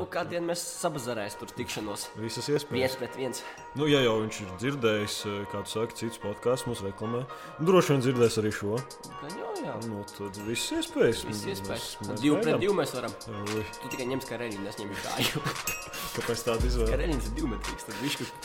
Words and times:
varbūt 0.00 0.10
kādien 0.16 0.46
mēs 0.48 0.62
sabazarēs 0.80 1.36
tur 1.38 1.48
tikšanos. 1.54 2.08
Visas 2.16 2.48
Viens 2.48 2.64
iespējas. 2.64 2.96
pret 2.98 3.16
viens. 3.16 3.42
Nu, 3.76 3.86
ja 3.86 4.00
jau 4.02 4.16
viņš 4.24 4.40
ir 4.42 4.48
dzirdējis, 4.58 5.16
eh, 5.26 5.46
kā 5.52 5.62
tu 5.64 5.70
saki, 5.70 5.94
citus 6.00 6.18
podkāstus 6.18 6.66
mums 6.66 6.80
reklamē, 6.82 7.22
droši 7.60 7.92
vien 7.94 8.00
dzirdēs 8.06 8.38
arī 8.42 8.50
šo. 8.52 8.78
Gan 9.20 9.36
jau, 9.38 9.52
jā. 9.60 9.76
Nu, 9.88 10.02
tad 10.16 10.36
viss 10.46 10.72
iespējas. 10.72 11.24
Viss 11.28 11.44
iespējas. 11.44 11.96
Mēs- 12.02 12.20
Divu 12.20 12.40
pret 12.42 12.58
divu 12.60 12.74
mēs 12.74 12.94
varam. 12.96 13.12
Ui, 13.28 13.64
Tu 13.82 13.88
tikai 13.94 14.06
ņems 14.10 14.24
kā 14.26 14.38
reļģi, 14.40 14.66
es 14.68 14.76
ņemu 14.80 14.94
kāju. 15.04 15.44
Kāpēc 16.16 16.44
tāda 16.48 16.66
izvēle? 16.66 16.96
Reļģis 17.04 17.30
ir 17.30 17.34
divmetrīgs, 17.38 17.84
tad 17.86 17.94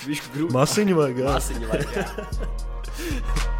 viņš 0.06 0.22
grūti. 0.36 0.52
Masiņu 0.54 0.96
vai 0.96 1.12
gāzi? 1.14 1.34
Masiņa 1.34 1.68
vajag. 1.74 1.90
jā. 1.96 3.52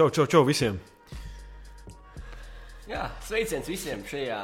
Čau, 0.00 0.08
čau, 0.08 0.24
čau 0.24 0.46
visiem! 0.48 0.78
Jā, 2.88 3.02
sveiciens 3.20 3.66
visiem 3.68 4.00
šajā 4.08 4.38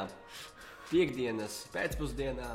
piekdienas 0.91 1.55
pēcpusdienā. 1.73 2.51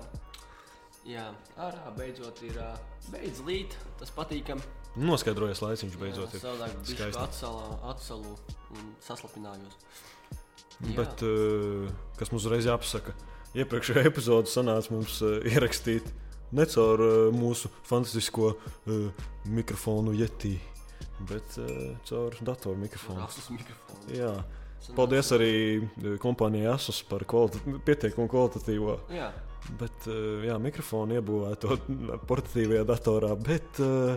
Jā, 1.10 1.24
ārā 1.58 1.90
beidzot 1.96 2.38
ir 2.46 2.60
beidz 3.08 3.42
līt, 3.42 3.74
tas 3.98 4.14
patīkam. 4.14 4.62
Noskaidrojies, 4.94 5.64
laiciņš 5.66 5.98
beidzot 5.98 6.38
ir. 6.38 6.44
Savādāk 6.44 6.78
skaisti. 6.92 7.24
atsalā, 7.24 7.66
atsalu 7.90 8.36
un 8.78 8.94
saslapinājos. 9.02 9.74
Jā. 10.86 10.94
Bet, 11.02 11.26
kas 12.22 12.30
mums 12.30 12.46
uzreiz 12.46 12.70
jāpasaka, 12.70 13.18
iepriekšējā 13.58 14.06
epizodē 14.12 14.54
sanāca 14.54 14.94
mums 14.94 15.18
ierakstīt 15.50 16.06
ne 16.54 16.70
caur 16.70 17.02
mūsu 17.34 17.66
fantastisko 17.90 18.54
mikrofonu 19.50 20.14
jetī, 20.14 20.60
bet 21.28 21.58
eh, 21.62 21.94
caur 22.08 22.36
datoru 22.40 22.80
mikrofonu. 22.82 23.22
Asus 23.28 23.48
mikrofonu. 23.54 24.10
Jā. 24.16 24.34
Paldies 24.96 25.30
arī 25.36 25.54
eh, 25.78 26.18
kompānijai 26.22 26.74
Asus 26.74 27.02
par 27.06 27.24
pietiekumu 27.26 28.30
kvalitatīvo. 28.32 28.98
Jā, 29.14 29.30
Bet, 29.70 30.06
eh, 30.10 30.46
jā, 30.48 30.56
mikrofonu 30.62 31.18
iebūvēto 31.18 31.76
portatīvajā 32.30 32.86
datorā. 32.88 33.32
Bet, 33.38 33.80
eh, 33.82 34.16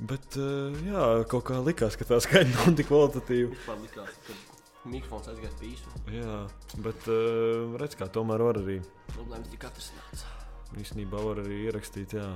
bet 0.00 0.38
eh, 0.40 0.78
jā, 0.88 1.04
kaut 1.30 1.48
kā 1.50 1.60
likās, 1.64 1.98
ka 2.00 2.08
tā 2.08 2.20
skaņa 2.24 2.54
nav 2.54 2.78
tik 2.78 2.88
kvalitatīva. 2.90 3.52
vispār 3.52 3.82
likās, 3.84 4.16
ka 4.26 4.88
mikrofons 4.88 5.28
aizgāja 5.34 5.52
pīsu. 5.60 5.94
Jā, 6.14 6.40
bet 6.80 7.08
uh, 7.12 7.76
redz, 7.80 7.98
kā 7.98 8.08
tomēr 8.14 8.40
var 8.46 8.62
arī. 8.62 8.78
Problēmas 9.12 9.50
tika 9.52 9.68
atrisināts. 9.68 10.24
Īstenībā 10.76 11.16
var 11.24 11.38
arī 11.40 11.62
ierakstīt 11.64 12.12
jā, 12.18 12.26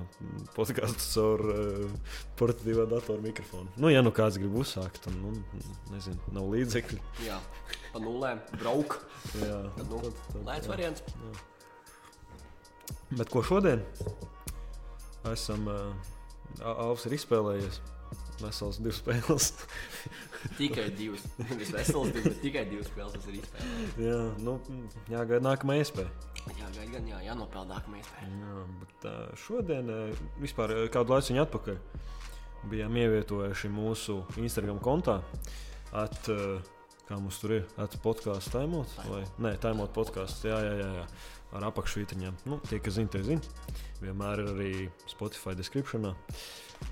podkāstu 0.57 1.05
caur 1.13 1.43
uh, 1.53 2.15
portatīvā 2.41 2.87
datora 2.89 3.21
mikrofonu. 3.21 3.69
Nu, 3.77 3.91
ja 3.93 4.01
nu 4.03 4.09
kāds 4.17 4.39
grib 4.41 4.55
uzsākt, 4.57 5.03
tad, 5.05 5.13
nu, 5.21 5.35
nezinu, 5.93 6.17
nav 6.33 6.49
līdzekļu. 6.55 6.97
Jā, 7.27 7.37
pa 7.93 8.01
nulēm 8.01 8.41
brauk. 8.57 8.97
Jā, 9.37 9.59
Tad, 9.77 9.85
nu, 9.93 10.01
tad- 10.07 10.23
tad, 10.33 10.41
lēts 10.49 10.65
jā. 10.67 10.73
variants. 10.73 11.05
Bet 13.13 13.29
ko 13.29 13.43
šodien? 13.45 13.85
Esam, 15.29 15.69
uh, 15.69 16.65
Alfs 16.73 17.05
ir 17.11 17.19
izspēlējies. 17.21 17.83
Vesels 18.41 18.81
divas 18.83 18.99
spēles. 19.05 19.53
Tikai 20.59 20.89
divas. 20.99 21.25
Nevis 21.51 21.73
veselas 21.75 22.13
divas, 22.13 22.29
bet 22.29 22.41
tikai 22.43 22.65
divas 22.71 22.91
spēles 22.91 23.17
tas 23.17 23.29
ir 23.31 23.39
izspēlēts. 23.39 23.99
jā, 24.03 24.19
nu, 24.43 24.57
jāgaida 25.13 25.43
nākamā 25.47 25.79
iespēja. 25.81 26.11
Jā, 26.59 26.71
gaid 26.75 26.91
gan, 26.97 27.07
jā, 27.11 27.21
jānopelnā 27.29 27.77
nākamā 27.77 28.01
iespēja. 28.01 28.31
Jā, 28.43 28.65
bet 28.83 29.07
šodien, 29.45 29.93
vispār 30.43 30.75
kādu 30.95 31.15
laiku 31.15 31.39
atpakaļ, 31.45 31.79
bijām 32.73 32.99
ievietojuši 33.05 33.71
mūsu 33.73 34.23
Instagram 34.43 34.81
kontā. 34.83 35.21
At, 35.93 36.19
kā 37.09 37.19
mums 37.21 37.39
tur 37.43 37.59
ir? 37.59 37.65
At 37.81 37.95
podkāstu 38.03 38.57
taimot? 38.57 38.93
Vai? 39.11 39.23
Nē, 39.45 39.57
taimot 39.63 39.93
podkāstu. 39.95 40.49
Jā, 40.51 40.59
jā, 40.65 40.75
jā, 40.81 40.91
jā. 41.03 41.07
Ar 41.53 41.67
apakšvītriņiem. 41.69 42.37
Nu, 42.49 42.57
tie, 42.65 42.79
kas 42.81 42.97
zina, 42.97 43.13
tie 43.13 43.21
zina. 43.27 43.73
Vienmēr 44.01 44.41
ir 44.41 44.53
arī 44.55 44.71
Spotify 45.11 45.53
descriptionā. 45.59 46.15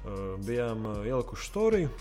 Uh, 0.04 0.36
bijām 0.44 0.84
uh, 0.84 0.98
ielikuši 1.08 1.48
storiju, 1.48 1.92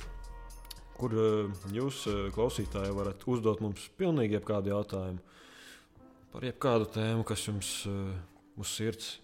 kur 0.99 1.15
uh, 1.15 1.61
jūs, 1.73 2.03
uh, 2.11 2.27
klausītāji, 2.35 2.93
varat 2.95 3.23
uzdot 3.29 3.61
mums 3.63 3.87
pilnīgi 3.99 4.37
jebkādu 4.37 4.73
jautājumu 4.73 5.21
par 6.29 6.45
jebkādu 6.45 6.89
tēmu, 6.93 7.23
kas 7.25 7.45
jums 7.47 7.71
uh, 7.89 8.11
uz 8.59 8.73
sirds 8.75 9.15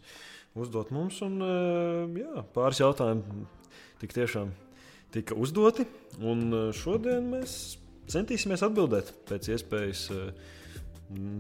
uzdot 0.58 0.90
mums. 0.96 1.20
Un, 1.26 1.36
jā, 2.16 2.46
pāris 2.56 2.80
jautājumu 2.80 3.44
tik 4.00 4.16
tiešām 4.16 4.54
tika 5.14 5.36
uzdoti. 5.36 5.84
Un 6.24 6.72
šodien 6.74 7.28
mēs 7.34 7.76
centīsimies 8.12 8.64
atbildēt 8.64 9.12
pēc 9.28 9.52
iespējas 9.52 10.06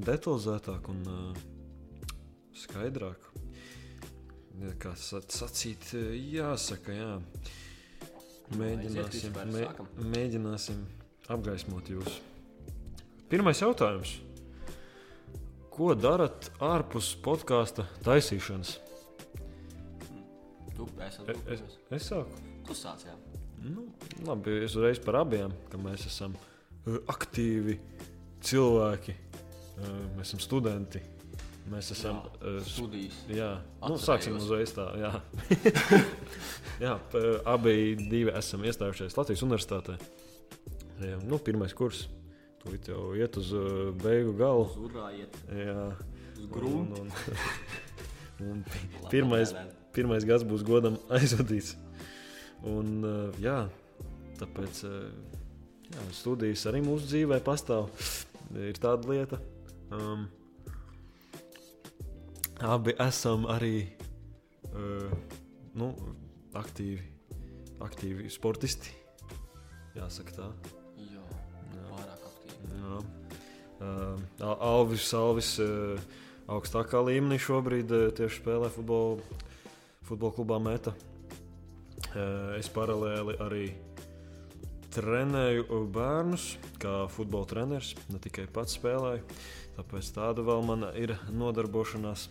detalizētāk 0.06 0.92
un 0.92 1.00
skaidrāk. 2.60 3.32
Kā 4.80 4.94
sa- 4.96 5.24
sacīt, 5.28 5.94
jāsaka, 6.36 6.94
jā. 6.96 7.14
Mēģināsim, 8.54 9.34
vispār, 9.34 9.50
mē, 9.50 9.66
mēģināsim 10.14 10.84
apgaismot 11.34 11.90
jūs. 11.90 12.20
Pirmais 13.32 13.58
jautājums. 13.58 14.20
Ko 15.74 15.96
darat 15.98 16.52
ārpus 16.64 17.16
podkāstu 17.26 17.84
taisīšanas? 18.06 18.78
Tu 20.76 20.86
esi 21.08 21.26
Es, 21.32 21.42
es, 21.56 21.80
es 21.98 22.12
sāku. 22.12 22.44
Tu 22.68 22.78
sāc, 22.78 23.08
jā. 23.08 23.16
Nu, 23.66 23.88
labi, 24.28 24.60
es 24.68 24.76
uzreiz 24.78 25.02
par 25.02 25.18
abiem, 25.24 25.52
ka 25.72 25.80
mēs 25.82 26.06
esam 26.06 26.38
uh, 26.38 27.00
aktīvi 27.12 27.80
cilvēki. 28.46 29.18
Uh, 29.76 29.90
mēs 30.16 30.30
esam 30.30 30.44
studenti. 30.44 31.02
Mēs 31.66 31.88
esam. 31.96 32.20
Jā, 32.22 32.42
uh, 32.52 32.58
Studijas. 32.68 33.16
Jā, 33.34 33.48
nu, 33.90 33.96
sāksim 34.02 34.36
uzreiz 34.38 34.70
tā. 34.76 34.86
Jā, 35.02 35.10
jā 36.86 36.92
abi 37.50 37.96
divi 37.98 38.34
esam 38.38 38.66
iestājušies 38.70 39.18
Latvijas 39.18 39.42
universitātē. 39.48 39.96
Jā, 41.02 41.18
nu, 41.26 41.40
pirmais 41.42 41.74
kurs. 41.78 42.04
Tūlīt 42.62 42.92
jau 42.92 43.08
iet 43.18 43.40
uz 43.42 43.50
uh, 43.58 43.90
beigu 44.04 44.36
galu. 44.38 44.68
Zudājiet. 44.76 45.40
Jā, 45.58 45.88
Uz 46.36 46.46
gruntu. 46.54 47.02
Un, 47.02 47.10
un, 47.10 47.18
un 48.52 48.62
pi- 48.70 49.10
pirmais, 49.16 49.56
pirmais 49.96 50.26
gads 50.28 50.46
būs 50.46 50.66
godam 50.68 51.00
aizvadīts. 51.18 51.74
Un, 52.66 52.96
uh, 53.02 53.42
jā, 53.42 53.64
tāpēc 54.38 54.86
jā, 54.86 56.08
studijas 56.22 56.70
arī 56.70 56.86
mūsu 56.86 57.10
dzīvē 57.10 57.42
pastāv. 57.46 57.90
Ir 58.54 58.78
tāda 58.78 59.10
lieta. 59.10 59.42
Um, 59.90 60.28
abi 62.64 62.94
esam 63.04 63.46
arī 63.52 63.88
uh, 64.72 65.12
nu, 65.76 65.92
aktīvi, 66.56 67.02
aktīvi 67.84 68.30
sportisti. 68.32 68.94
Jāsaka 69.96 70.36
tā. 70.36 70.50
Jā, 71.00 71.24
pārāk 71.90 72.28
aktīvi. 72.30 72.78
Jā. 72.80 73.02
Uh, 73.76 74.22
Al- 74.40 74.62
Alvis 74.64 75.08
Salvis 75.10 75.56
uh, 75.64 76.00
augstākā 76.52 77.02
līmenī 77.04 77.40
šobrīd 77.42 77.92
uh, 77.92 78.08
tieši 78.16 78.42
spēlē 78.42 78.72
futbolu, 78.72 79.20
futbola 80.08 80.36
klubā 80.36 80.62
Meta. 80.64 80.96
Uh, 82.16 82.56
es 82.60 82.72
paralēli 82.72 83.36
arī 83.44 83.66
trenēju 84.96 85.82
bērnus, 85.92 86.54
kā 86.80 87.04
futbola 87.12 87.48
treneris, 87.50 87.92
ne 88.08 88.20
tikai 88.24 88.46
pats 88.48 88.78
spēlēju. 88.78 89.26
Tāpēc 89.76 90.10
tāda 90.16 90.44
vēl 90.48 90.62
man 90.66 90.86
ir 90.96 91.16
nodarbošanās. 91.36 92.30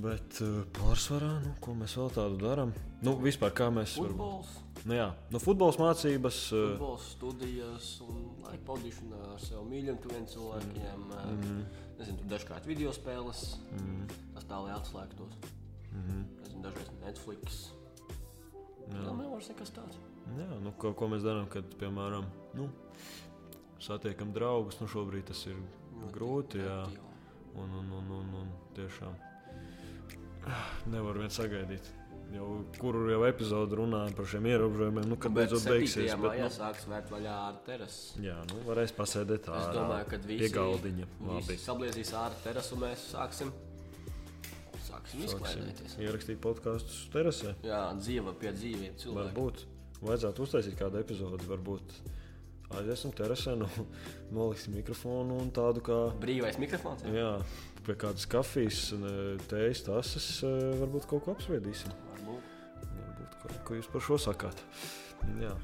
Bet 0.00 0.38
uh, 0.40 0.62
pārsvarā, 0.78 1.34
nu, 1.44 1.50
ko 1.60 1.74
mēs 1.76 1.94
vēl 1.98 2.08
tādu 2.16 2.38
darām? 2.40 2.70
Nu, 3.04 3.12
vispār 3.20 3.52
kā 3.56 3.68
mēs. 3.72 3.98
Futbols, 4.00 4.54
Nu, 4.86 4.94
jā, 4.94 5.08
nu, 5.34 5.40
futbols 5.42 5.76
mācības. 5.80 6.36
Uh, 6.54 6.68
futbols, 6.70 7.06
studijas 7.16 7.88
un 8.04 8.20
laika 8.44 8.62
pavadīšana 8.68 9.18
ar 9.34 9.40
sev 9.42 9.64
mīļiem 9.68 9.98
tuviem 10.04 10.24
cilvēkiem. 10.30 11.02
Mm. 11.10 11.58
Nezinu, 11.98 12.20
tur 12.20 12.30
dažkārt 12.30 12.68
video 12.70 12.92
spēles. 12.94 13.42
mm, 13.74 14.04
Tas 14.36 14.46
tā, 14.48 14.60
lai 14.64 14.72
atslēgtos. 14.76 15.34
mm, 15.90 16.22
Nezinu, 16.44 16.62
dažreiz 16.64 16.92
Netflix. 17.02 17.58
jā. 18.86 19.02
Jā, 19.02 19.10
man 19.10 19.24
liekas, 19.26 19.50
kas 19.58 19.74
tāds. 19.76 19.98
Jā, 20.38 20.48
nu, 20.62 20.72
ko, 20.78 20.94
ko 20.94 21.10
mēs 21.10 21.26
darām, 21.26 21.50
kad, 21.52 21.66
piemēram, 21.82 22.24
nu, 22.54 22.70
satiekam 23.82 24.32
draugus. 24.34 24.80
Nu, 24.82 24.88
šobrīd 24.90 25.28
tas 25.30 25.44
ir 25.50 25.58
Ļoti 25.98 26.14
grūti. 26.14 26.60
Jā, 26.62 26.82
un, 27.58 27.72
un, 27.80 27.94
un, 27.98 28.10
un, 28.18 28.34
un 28.42 28.52
tiešām 28.76 29.16
nevar 30.94 31.18
vien 31.20 31.32
sagaidīt. 31.32 31.88
Jau, 32.28 32.46
kuru 32.76 33.06
jau 33.08 33.22
epizodu 33.24 33.78
runājam 33.80 34.12
par 34.16 34.26
šiem 34.28 34.46
ierobežojumiem, 34.50 35.06
nu, 35.08 35.16
kad 35.16 35.32
Bet 35.32 35.46
beidzot 35.48 35.64
beigsies. 35.64 36.10
7. 36.10 36.18
Bet, 36.20 36.34
maijā 36.34 36.48
nu, 36.50 36.54
sāks 36.58 36.84
vērt 36.90 37.12
vaļā 37.12 37.36
ar 37.46 37.56
terasu. 37.64 38.20
jā, 38.20 38.34
nu, 38.50 38.58
varēs 38.66 38.92
pasēdēt 38.98 39.46
tā. 39.46 39.62
Es 39.62 39.70
domāju, 39.78 40.10
ka 40.10 40.20
visi, 40.28 40.50
galdiņa. 40.52 41.08
sabliezīs 41.62 42.12
ārā 42.20 42.36
terasu 42.44 42.76
un 42.76 42.84
mēs 42.84 43.06
sāksim. 43.14 43.54
Sāksim 44.88 45.24
Sāksim 45.28 46.04
ierakstīt 46.04 46.38
podkāstus 46.44 47.00
terasē. 47.12 47.54
Jā, 47.64 47.80
dzīve 47.96 48.32
pie 48.40 48.52
dzīviem 48.56 49.00
cilvēkiem. 49.00 49.32
Varbūt 49.32 49.64
vajadzētu 50.04 50.44
uztaisīt 50.44 50.78
kādu 50.80 51.00
epizodi. 51.00 51.48
Varbūt 51.48 51.96
aiziesim 52.76 53.12
terasē, 53.16 53.54
nu, 53.58 53.68
noliksim 54.34 54.76
mikrofonu 54.78 55.38
un 55.42 55.50
tādu 55.54 55.82
kā. 55.84 55.98
Brīvais 56.22 56.60
mikrofons. 56.60 57.06
Jā. 57.06 57.14
Jā, 57.16 57.80
pie 57.86 57.96
kādas 58.00 58.28
kafijas, 58.30 58.82
un, 58.96 59.08
e, 59.08 59.24
tējas, 59.50 59.84
tases, 59.88 60.28
e, 60.46 60.52
varbūt 60.82 61.08
kaut 61.10 61.24
ko 61.26 61.36
apspriedīsim. 61.36 61.94
Varbūt. 62.12 62.54
Varbūt, 62.84 63.36
ko, 63.42 63.58
ko 63.68 63.78
jūs 63.78 63.90
par 63.92 64.06
šo 64.08 64.20
sakāt? 64.28 64.64
Jā. 65.40 65.54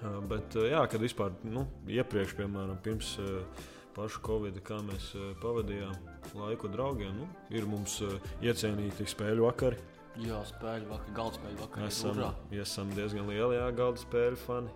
Ā, 0.00 0.16
Bet, 0.30 0.56
jā, 0.64 0.80
kad 0.88 1.02
vispār 1.02 1.34
nu, 1.44 1.66
iepriekš, 1.92 2.32
piemēram, 2.38 2.78
pirms 2.84 3.14
ā, 3.20 3.44
paša 3.92 4.22
Covid, 4.24 4.60
kā 4.64 4.78
mēs 4.86 5.10
pavadījām 5.42 5.96
laiku 6.38 6.70
draugiem, 6.72 7.12
nu, 7.20 7.26
ir 7.52 7.66
mums 7.68 7.98
iecienīti 8.40 9.04
spēļu 9.12 9.44
vakari. 9.44 9.80
Jā, 10.20 10.40
spēļu 10.48 10.88
vakar, 10.90 11.12
galda 11.14 11.38
spēļu 11.38 11.60
vakar. 11.60 11.84
Esam, 11.86 12.22
esam 12.62 12.94
diezgan 12.96 13.28
lieli 13.30 13.58
jā, 13.60 13.66
galda 13.76 14.00
spēļu 14.02 14.40
fani. 14.42 14.72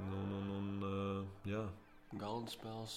Nu, 0.00 0.16
un, 0.22 0.32
un, 0.36 0.48
un, 0.58 0.68
ā, 0.86 1.50
jā, 1.50 1.64
Galda 2.16 2.48
spēles, 2.48 2.92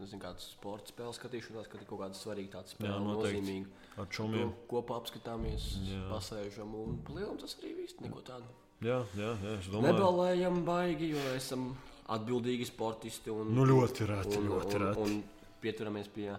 nezinu, 0.00 0.18
kādas 0.22 0.46
sporta 0.56 0.90
spēles 0.90 1.18
skatīšanās, 1.20 1.66
kad 1.70 1.82
ir 1.82 1.86
kaut 1.90 2.00
kāda 2.00 2.16
svarīga 2.18 2.54
tāda 2.56 2.70
Jā, 2.70 2.74
spēle, 2.74 3.00
noteikti. 3.04 3.40
nozīmīga. 3.42 3.82
ar 3.96 4.06
To 4.06 4.12
čomiem. 4.16 4.52
kopā 4.70 4.96
apskatāmies, 5.00 5.66
Jā. 5.86 6.00
pasēžam 6.10 6.72
un 6.74 6.96
palielam 7.06 7.36
tas 7.38 7.54
arī 7.60 7.74
viss. 7.82 7.98
Neko 8.00 8.22
tādu. 8.26 8.48
Jā, 8.82 8.96
jā, 9.16 9.30
jā, 9.44 9.52
es 9.60 9.68
domāju, 9.72 9.92
Nebalējam 9.92 10.58
baigi, 10.66 11.10
jo 11.14 11.22
esam 11.36 11.68
atbildīgi 12.08 12.66
sportisti. 12.68 13.30
Un, 13.30 13.52
Nu, 13.54 13.64
ļoti 13.68 14.06
reti, 14.08 14.36
un, 14.40 14.48
ļoti 14.50 14.74
un, 14.80 14.82
reti. 14.86 15.00
un 15.00 15.22
pieturamies 15.62 16.08
pie 16.16 16.30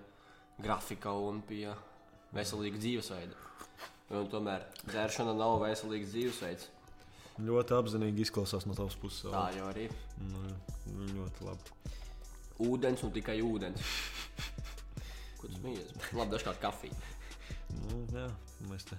grafika 0.61 1.13
un 1.13 1.41
pie 1.47 1.69
veselīga 2.33 2.77
dzīvesveida. 2.81 3.45
Un 4.17 4.27
tomēr 4.31 4.65
dzēršana 4.89 5.33
nav 5.37 5.61
veselīgs 5.63 6.11
dzīvesveids. 6.13 6.69
Ļoti 7.43 7.75
apzinīgi 7.77 8.23
izklausās 8.25 8.65
no 8.67 8.75
tavas 8.77 8.95
puses. 8.99 9.27
Tā 9.29 9.47
jau 9.57 9.67
arī 9.69 9.87
Nu, 10.23 10.43
nu, 10.93 11.09
ļoti 11.13 11.45
labi. 11.45 11.75
ūdens 12.65 13.03
un 13.05 13.13
tikai 13.13 13.37
ūdens. 13.45 13.83
Ko 15.39 15.49
tas 15.51 15.59
mīļais? 15.61 15.91
Labi, 16.17 16.31
dažkārt 16.33 16.61
kafija. 16.63 16.97
Nu, 17.77 18.01
jā, 18.15 18.25
mēs 18.71 18.87
te 18.89 18.97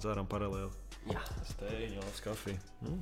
dzeram 0.00 0.26
paralēli. 0.26 0.72
Jā, 1.12 1.22
Steigā 1.52 2.02
uz 2.02 2.20
kafiju. 2.24 2.58
Nu, 2.82 2.96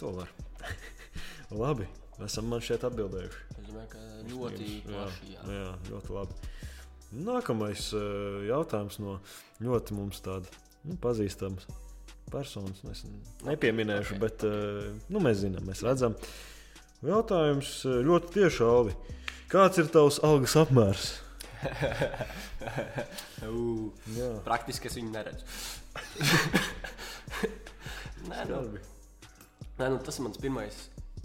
to 0.00 0.14
var. 0.16 0.32
labi, 1.64 1.88
esam 2.24 2.48
man 2.48 2.64
šeit 2.64 2.86
atbildējuši. 2.88 3.42
es 3.58 3.68
domāju, 3.68 3.88
ka 3.92 4.04
ļoti 4.30 4.70
jā, 4.70 4.82
plaši. 4.88 5.32
Jā. 5.34 5.46
jā, 5.58 5.70
ļoti 5.90 6.16
labi. 6.16 6.52
Nākamais 7.14 7.90
eh, 7.94 8.46
jautājums 8.48 8.96
no 9.04 9.18
ļoti 9.62 9.94
mums 9.94 10.24
tāda 10.24 10.48
nu, 10.88 10.96
pazīstams 11.02 11.68
personas. 12.32 12.80
Es 12.90 13.04
nepieminēšu, 13.46 14.16
Ok, 14.16 14.22
bet 14.22 14.36
eh, 14.48 14.54
nu, 15.08 15.18
mēs 15.24 15.36
zinām, 15.42 15.64
mēs 15.68 15.84
redzam. 15.86 16.12
Jautājums 17.04 17.68
eh, 17.88 18.00
ļoti 18.06 18.32
tieši, 18.38 18.64
Alvi. 18.68 18.94
Kāds 19.52 19.76
ir 19.82 19.86
tavs 19.92 20.16
algas 20.24 20.54
apmērs? 20.58 21.04
Jā, 24.18 24.30
Praktiski 24.44 24.90
es 24.90 24.96
viņu 24.98 25.10
neredzu. 25.14 25.44
Nē, 28.30 28.44
nu. 28.48 28.60
Nē, 29.78 29.88
nu, 29.90 29.98
tas 30.04 30.18
ir 30.18 30.24
mans 30.26 30.40
pirmais, 30.40 30.76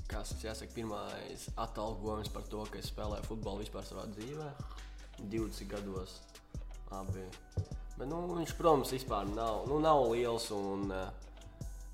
kas 0.10 0.34
jāsaka, 0.44 0.74
pirmais 0.75 1.48
atalgojums 1.60 2.31
par 2.34 2.44
to, 2.52 2.62
ka 2.72 2.80
es 2.81 2.90
spēlēju 2.92 3.28
futbolu 3.30 3.63
vispār 3.63 3.84
savā 3.88 4.04
dzīvē. 4.16 4.50
20 5.19 5.68
gados. 5.72 6.12
Abi. 6.95 7.24
Bet, 8.00 8.07
nu, 8.07 8.22
viņš, 8.31 8.54
protams, 8.56 8.94
vispār 8.96 9.28
nav, 9.34 9.66
nu, 9.68 9.75
nav 9.84 10.06
liels 10.13 10.46
un 10.56 10.86
uh, 10.88 11.10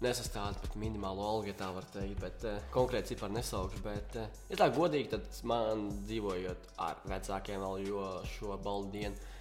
nesastāv 0.06 0.60
pat 0.62 0.76
minimālo 0.78 1.24
algu, 1.26 1.50
ja 1.50 1.56
tā 1.58 1.72
var 1.74 1.88
teikt. 1.90 2.20
Bet 2.22 2.44
uh, 2.46 2.60
konkrēti 2.74 3.16
ciparu 3.16 3.34
nesaukšu. 3.34 3.82
Bet, 3.82 4.18
uh, 4.22 4.44
ja 4.52 4.60
tā 4.60 4.68
godīgi, 4.76 5.10
tad 5.16 5.40
man 5.50 5.88
dzīvojot 6.04 6.68
ar 6.86 7.02
vecākiem 7.10 7.64
vēl, 7.64 7.88
šo 8.36 8.60
baldu 8.62 8.94
dienu. 9.00 9.32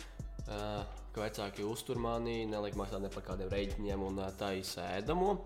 Uh, 0.44 0.81
ka 1.12 1.26
vecāki 1.26 1.69
uztur 1.69 2.00
mani, 2.00 2.46
nelika 2.49 2.81
maksāt 2.81 3.05
ne 3.05 3.12
par 3.12 3.26
kādiem 3.28 3.52
rēķiniem 3.52 4.06
un 4.08 4.25
uh, 4.25 4.32
tā 4.40 4.55
izsēdamo. 4.62 5.37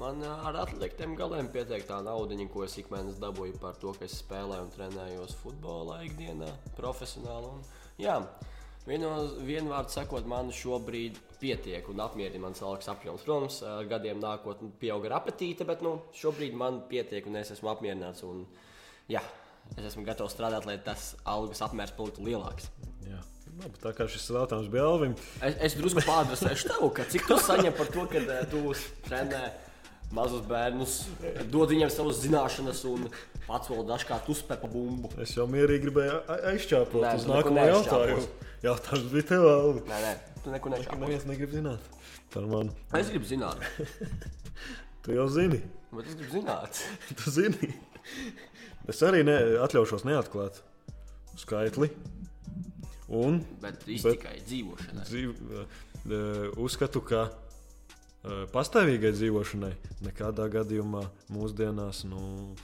Man 0.00 0.24
uh, 0.24 0.48
ar 0.48 0.62
atliktiem 0.64 1.12
galiem 1.20 1.52
pietiek 1.52 1.84
tā 1.84 2.00
nauda, 2.08 2.40
ko 2.48 2.64
es 2.64 2.78
ik 2.80 2.88
mēnesi 2.94 3.20
dabūju 3.20 3.60
par 3.60 3.76
to, 3.84 3.92
ka 3.92 4.08
es 4.08 4.16
spēlēju 4.24 4.64
un 4.64 4.74
trenējos 4.78 5.36
futbolā 5.44 6.00
ikdienā, 6.08 6.48
profesionāli. 6.80 7.52
Un, 7.52 7.62
jā, 8.00 8.16
vienos- 8.16 8.53
vienvārdu 8.86 9.92
sakot, 9.94 10.26
man 10.28 10.50
šobrīd 10.52 11.16
pietiek 11.40 11.86
un 11.88 12.00
apmierina 12.04 12.42
mans 12.46 12.60
algas 12.64 12.88
apjoms. 12.92 13.24
Protams, 13.24 13.60
ar 13.68 13.86
gadiem 13.88 14.20
nākotnē 14.22 14.70
pieauga 14.80 15.10
ar 15.10 15.16
apetīti, 15.22 15.64
bet 15.68 15.82
nu, 15.84 15.96
šobrīd 16.16 16.56
man 16.56 16.82
pietiek 16.90 17.26
un 17.30 17.36
es 17.40 17.52
esmu 17.54 17.72
apmierināts. 17.72 18.24
Un, 18.28 18.44
jā, 19.10 19.22
es 19.76 19.88
esmu 19.90 20.04
gatavs 20.06 20.36
strādāt, 20.36 20.66
lai 20.68 20.76
tas 20.84 21.14
algas 21.24 21.62
apmērs 21.64 21.94
paliktu 21.96 22.24
lielāks. 22.28 22.68
Jā. 23.08 23.22
Labi, 23.54 23.78
tā 23.78 23.92
kā 23.94 24.08
šis 24.10 24.24
jautājums 24.34 24.66
bija 24.72 24.82
Alvim, 24.90 25.12
Es, 25.38 25.54
es 25.68 25.74
drusku 25.78 26.02
pārdrusēšu 26.02 26.72
tev, 26.72 26.88
ka 26.96 27.04
cik 27.06 27.28
tu 27.28 27.36
saņem 27.38 27.76
par 27.78 27.86
to, 27.94 28.02
ka 28.10 28.18
eh, 28.18 28.40
tu 28.50 28.62
trenē 29.06 29.42
mazus 30.14 30.42
bērnus, 30.48 30.96
dod 31.52 31.70
viņiem 31.70 31.90
savas 31.92 32.18
zināšanas 32.24 32.80
un 32.90 33.06
pats 33.46 33.70
vēl 33.70 33.84
dažkārt 33.86 34.26
uzspēj 34.34 34.58
pa 34.58 34.70
bumbu. 34.72 35.12
es 35.22 35.36
jau 35.38 35.46
mierīgi 35.50 35.86
gribēju 35.86 36.16
a- 36.26 36.40
aizšķāpot 36.50 37.06
Nē, 37.06 37.12
uz 37.20 37.28
nākamo 37.30 37.68
jautājumu. 37.70 38.26
Jautājums 38.64 39.10
bija 39.12 39.26
tev, 39.28 39.44
Alvi. 39.50 39.82
Nē, 39.88 39.98
nē, 40.04 40.12
tu 40.44 40.52
neko 40.54 40.70
Ka 40.70 40.76
nešāpi. 40.78 41.00
neviens 41.02 41.26
negrib 41.28 41.52
zināt 41.52 41.88
par 42.32 42.46
mani. 42.48 42.72
Es 42.96 43.10
gribu 43.12 43.28
zināt, 43.28 43.60
Tu 45.04 45.12
jau 45.12 45.26
zini. 45.28 45.58
bet 45.92 46.06
es 46.08 46.14
gribu 46.16 46.32
zināt. 46.38 46.80
Tu 47.20 47.30
zini. 47.34 47.68
Es 48.88 49.00
arī 49.04 49.20
ne, 49.24 49.36
atļaušos 49.64 50.04
neatklāt 50.08 50.62
skaitli. 51.40 51.90
Un 53.08 53.42
Bet 53.60 53.84
Bet- 53.84 54.00
tikai 54.16 54.38
dzīvošanai. 54.48 55.04
dzīv, 55.04 55.34
eh, 55.60 56.48
uzskatu, 56.56 57.02
ka 57.04 57.26
eh, 58.24 58.46
pastāvīgai 58.52 59.12
dzīvošanai 59.12 59.74
nekādā 60.08 60.48
gadījumā 60.56 61.04
mūsdienās 61.36 62.04
nu, 62.08 62.56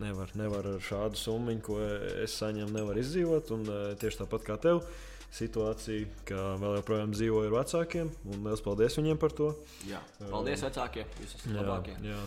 nevar, 0.00 0.30
nevar 0.38 0.66
ar 0.74 0.80
šādu 0.82 1.18
summu, 1.18 1.54
ko 1.64 1.80
es 2.24 2.36
saņemu, 2.40 2.70
nevar 2.72 2.96
izdzīvot. 3.00 3.50
Un, 3.56 3.66
eh, 3.68 3.94
tieši 4.00 4.22
tāpat 4.24 4.46
kā 4.46 4.58
tev. 4.60 4.84
Situācija, 5.34 6.06
ka 6.28 6.36
vēl 6.62 6.76
joprojām 6.78 7.10
dzīvoju 7.10 7.48
ar 7.50 7.56
vecākiem, 7.64 8.10
un 8.30 8.44
liels 8.46 8.60
paldies 8.62 8.94
viņiem 8.94 9.18
par 9.18 9.32
to. 9.34 9.48
Jā, 9.88 9.98
paldies 10.30 10.62
vecākie, 10.62 11.02
jūs 11.18 11.32
esat 11.34 11.48
Jā, 11.50 11.56
labākie. 11.58 11.96
jā, 12.06 12.20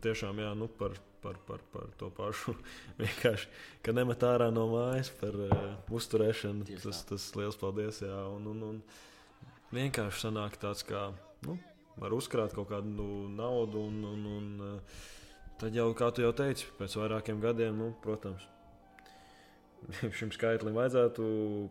tiešām 0.00 0.40
jā, 0.40 0.54
nu, 0.56 0.66
par, 0.78 0.96
par, 1.20 1.36
par, 1.44 1.58
par 1.74 1.90
to 2.00 2.08
pašu. 2.16 2.54
Vienkārši, 3.02 3.50
ka 3.84 3.92
nemet 3.92 4.24
ārā 4.24 4.48
no 4.50 4.64
mājas 4.72 5.10
par 5.20 5.36
uh, 5.36 5.76
uzturēšanu. 5.92 6.64
Tieši 6.70 6.86
Tas, 6.88 7.02
tā. 7.04 7.10
tas 7.18 7.28
liels 7.36 7.60
paldies. 7.60 8.00
Jā, 8.00 8.22
un, 8.32 8.48
un, 8.54 8.64
un 8.70 8.82
vienkārši 9.76 10.24
sanāk 10.30 10.56
tāds, 10.56 10.86
kā 10.88 11.10
nu, 11.44 11.58
var 12.00 12.16
uzkrāt 12.16 12.56
kaut 12.56 12.70
kādu 12.72 12.88
nu, 12.88 13.28
naudu, 13.28 13.84
un, 13.90 14.00
un, 14.08 14.24
un 14.38 14.48
uh, 14.72 15.04
tad 15.60 15.74
jau, 15.76 15.90
kā 15.98 16.10
tu 16.14 16.22
jau 16.24 16.32
teici, 16.36 16.68
pēc 16.78 16.96
vairākiem 17.00 17.42
gadiem, 17.42 17.76
nu, 17.78 17.90
protams. 18.04 18.46
Šim 20.18 20.32
skaitlim 20.34 20.76
vajadzētu 20.78 21.26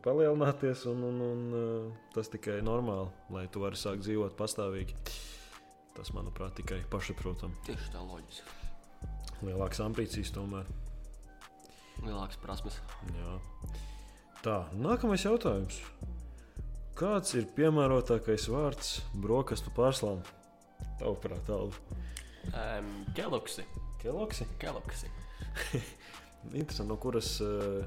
palielināties, 0.06 0.86
un, 0.91 1.03
un, 1.10 1.24
un 1.25 1.48
uh, 1.58 2.06
tas 2.15 2.32
tikai 2.32 2.60
normāli, 2.65 3.10
lai 3.34 3.48
tu 3.51 3.63
varētu 3.63 3.84
sākt 3.84 4.06
dzīvot 4.06 4.38
pastāvīgi. 4.39 4.96
Tas, 5.98 6.13
manuprāt, 6.13 6.53
tikai 6.60 6.84
pašsaprotami. 6.91 7.58
Tieši 7.65 7.94
tā 7.96 8.03
loģiski. 8.06 8.56
Lielākas 9.48 9.82
ambīcijas 9.86 10.32
tomēr. 10.36 10.70
Lielākas 12.03 12.38
prasmes. 12.41 12.77
Jā. 13.17 13.38
Tā, 14.46 14.58
nākamais 14.77 15.25
jautājums. 15.25 15.79
Kāds 16.98 17.34
ir 17.38 17.50
piemērotākais 17.58 18.48
vārds 18.50 18.91
brokastu 19.22 19.74
pārslām? 19.75 20.22
Tavuprāt, 20.98 21.50
Alva. 21.53 21.98
Um, 22.54 22.92
Keloksi. 23.18 23.66
Keloksi? 24.01 24.46
Keloksi. 24.62 25.10
Interesanti, 26.54 26.88
no 26.89 26.98
kuras 27.01 27.34
uh, 27.44 27.84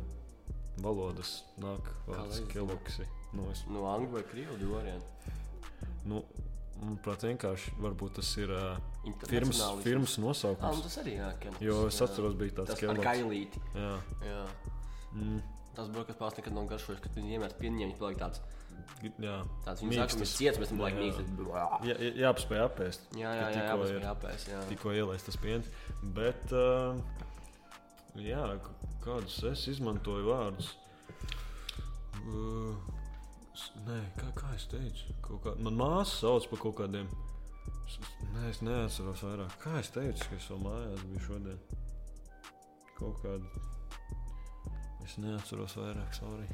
valodas 0.83 1.41
nāk 1.63 1.87
vārds 2.09 2.43
keloksi. 2.51 3.07
Nu, 3.37 3.47
es, 3.53 3.63
No 3.71 3.87
angļu 3.93 4.11
vai 4.19 4.23
krievu 4.27 4.57
divu 4.61 4.75
variantu. 4.75 5.07
nu, 6.11 6.23
manuprāt, 6.81 7.23
vienkārši 7.29 7.73
varbūt 7.81 8.19
tas 8.19 8.31
ir 8.43 8.51
uh, 8.53 8.77
firmas, 9.31 9.61
firmas 9.85 10.17
Ah, 10.17 10.21
nu 10.21 10.27
nosaukums. 10.29 10.83
tas 10.87 10.99
arī 11.05 11.15
jā, 11.21 11.31
Keloks. 11.45 11.63
Jo 11.65 11.79
es 11.89 12.01
jā. 12.01 12.09
atceros, 12.09 12.35
bija 12.41 12.57
tāds 12.61 12.77
keloks. 12.81 13.05
kailīti. 13.07 13.63
Jā. 13.77 13.95
Jā. 14.27 14.43
Mm, 15.15 15.41
Tas 15.77 15.87
brokas 15.95 16.17
pāris 16.19 16.37
nekad 16.41 16.53
nav 16.57 16.67
garšojis, 16.73 16.99
kad 17.01 17.15
viņi 17.15 17.37
iemēs 17.39 17.53
pieniņu, 17.61 17.87
viņš 17.93 17.99
paliek 18.01 18.19
tāds. 18.19 18.41
Jā. 19.23 19.37
Tāds 19.67 19.85
viņš 19.85 19.99
saka, 20.01 20.21
viņš 20.21 20.35
ciets, 20.41 20.61
viņš 20.61 20.75
paliek 20.75 20.97
Jā. 20.97 21.01
mīksts. 21.07 21.49
Jā, 21.89 21.97
jā, 21.97 22.13
jāapspēj 22.25 22.63
apēst. 22.67 23.09
Jā, 23.17 23.21
jā, 23.21 23.33
jā, 23.35 23.65
jā, 23.65 23.73
tikko 23.81 24.53
jā, 24.53 24.61
tikko 24.71 24.95
ielaist 24.99 25.31
tas 25.31 25.41
piens. 25.41 25.73
Bet, 26.17 26.55
uh, 26.55 27.01
jā, 28.21 28.45
kādus 29.05 29.41
es 29.53 29.67
izmantoju 29.75 30.31
vārdus? 30.33 30.75
Uh, 32.21 32.75
Nē, 33.85 33.99
kā, 34.17 34.29
kā 34.39 34.53
es 34.57 34.65
teicu, 34.71 35.15
kā, 35.45 35.53
man 35.61 35.77
māsa 35.77 36.15
sauc 36.23 36.47
par 36.53 36.61
kaut 36.63 36.79
kādiem. 36.79 37.11
Nē, 38.33 38.47
es 38.49 38.61
neatceros 38.65 39.25
vairāk. 39.27 39.57
Kā 39.61 39.75
es 39.81 39.91
teicu, 39.93 40.29
ka 40.31 40.39
es 40.39 40.47
vēl 40.53 40.63
mājās 40.65 41.05
biju 41.11 41.25
šodien? 41.27 41.61
Kaut 42.97 43.21
kāda. 43.25 43.65
Es 45.05 45.19
neatceros 45.21 45.77
vairāk, 45.81 46.15
sorry. 46.17 46.49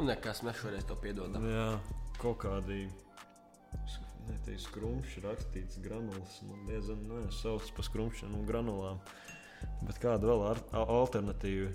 Nu, 0.00 0.06
nekas, 0.08 0.38
mēs 0.40 0.56
šoreiz 0.56 0.86
to 0.88 0.94
piedodam. 0.96 1.42
Jā, 1.44 1.64
kaut 2.16 2.38
kādi. 2.40 2.86
Neteicu, 4.30 4.62
skrumšs 4.64 5.18
rakstīts 5.20 5.76
granulas. 5.84 6.38
Man 6.48 6.62
diezgan 6.64 7.02
nesauc 7.10 7.66
par 7.76 7.84
skrumšiem 7.84 8.32
un 8.38 8.46
granulām. 8.48 9.02
Bet 9.84 9.98
kāda 10.00 10.30
vēl 10.30 10.44
ar, 10.54 10.60
alternatīva 10.80 11.68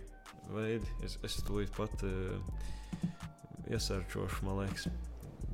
veidi? 0.56 0.90
Es, 1.06 1.20
es 1.22 1.38
tūlīt 1.46 1.70
pat 1.78 2.02
uh, 2.10 2.42
iesērčošu, 3.70 4.48
man 4.48 4.64
liekas. 4.64 4.88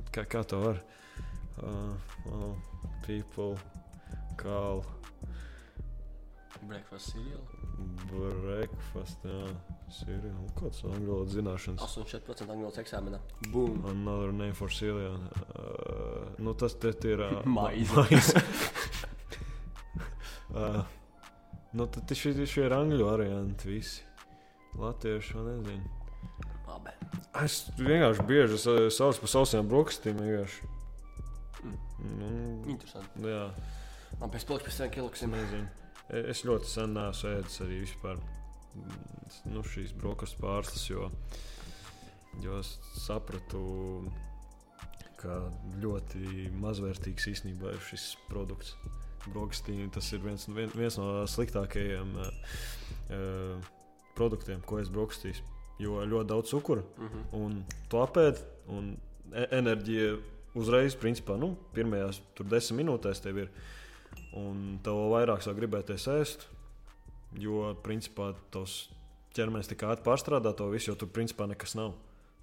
Kā, 0.08 0.24
kā 0.24 0.40
to 0.40 0.62
var? 0.64 0.80
Uh, 1.60 1.92
well, 2.24 2.56
people 3.04 3.60
call 4.40 4.80
Breakfast 6.64 7.12
cereal. 7.12 7.44
breakfast. 8.08 9.28
Jā, 9.28 9.52
cereal. 9.96 10.42
Kāds 10.58 10.82
angļu 10.88 11.08
valodas 11.12 11.34
zināšanas? 11.36 11.82
84% 11.86 12.50
angļu 12.52 12.66
valodas 12.66 12.82
eksāmenā. 12.82 13.20
Boom! 13.52 13.84
Another 13.90 14.32
name 14.32 14.52
for 14.54 14.68
cereal. 14.72 15.18
Uh, 15.52 16.32
nu, 16.42 16.54
tas 16.54 16.74
te 16.80 16.92
ir. 17.12 17.20
Uh, 17.26 17.42
Maize. 17.46 17.92
maize. 17.96 18.42
uh, 20.54 20.84
nu, 21.72 21.86
tad 21.86 22.12
šie, 22.16 22.34
šie 22.46 22.66
ir 22.68 22.74
angļu 22.76 23.06
varianti 23.08 23.68
visi. 23.70 24.02
Latvieši 24.78 25.36
vēl 25.36 25.48
nezinu. 25.50 25.98
Labi. 26.68 26.94
Es 27.42 27.58
vienkārši 27.76 28.24
bieži 28.28 28.58
sa- 28.60 28.78
saucu 28.92 29.20
par 29.26 29.32
sausiem 29.34 29.68
brokastīm. 29.68 30.16
vienkārši. 30.20 30.70
Mm. 31.62 31.78
Nu, 32.18 32.28
Interesanti. 32.72 33.20
jā, 33.28 33.42
Man 34.20 34.30
pēc 34.30 34.44
tam 34.48 34.58
pēc 34.58 34.76
tam 34.78 34.86
es 34.88 34.94
kiloksim. 34.94 35.30
nezinu. 35.30 35.68
E- 36.10 36.24
Es 36.30 36.42
ļoti 36.44 36.64
sen 36.68 36.92
neesmu 36.94 37.30
ēdis 37.36 37.60
arī 37.64 37.76
vispār 37.84 38.16
mm, 38.18 38.41
nu, 39.50 39.62
šīs 39.62 39.92
brokastu 39.98 40.40
pārslas, 40.42 40.84
jo, 40.90 41.10
jo 42.42 42.58
es 42.60 42.74
sapratu, 43.02 44.10
ka 45.20 45.38
ļoti 45.82 46.48
mazvērtīgs 46.58 47.28
īstenībā 47.30 47.76
ir 47.76 47.84
šis 47.90 48.12
produkts. 48.30 48.74
Brokastīni 49.28 49.86
tas 49.94 50.08
ir 50.12 50.18
viens, 50.24 50.48
vien, 50.50 50.72
viens 50.74 50.96
no 50.98 51.22
sliktākajiem 51.30 52.16
uh, 52.18 52.30
uh, 53.14 53.70
produktiem, 54.18 54.64
ko 54.66 54.80
es 54.82 54.90
brokastīs. 54.90 55.42
Jo 55.78 56.02
ļoti 56.06 56.28
daudz 56.30 56.50
cukura, 56.50 56.82
Mhm. 56.98 57.22
un 57.38 57.64
tu 57.90 57.96
apēdi, 58.02 58.42
un 58.68 58.96
e 59.32 59.46
enerģija 59.56 60.16
uzreiz, 60.58 60.94
principā, 60.98 61.38
nu, 61.38 61.54
pirmajās 61.74 62.20
desmit 62.44 62.82
minūtēs 62.84 63.22
tev 63.22 63.38
ir. 63.38 63.48
Un 64.36 64.78
tev 64.84 64.98
vairāk 65.14 65.40
sāk 65.44 65.56
gribēties 65.56 66.04
ēst, 66.12 66.46
jo, 67.40 67.74
principā, 67.84 68.32
tos 68.54 68.88
ķermenis 69.36 69.70
tik 69.70 69.84
ātri 69.88 70.04
pārstrādā 70.06 70.52
to 70.56 70.68
visu, 70.72 70.90
jo 70.92 70.96
tur, 71.00 71.08
principā, 71.08 71.46
nekas 71.50 71.76
nav. 71.78 71.94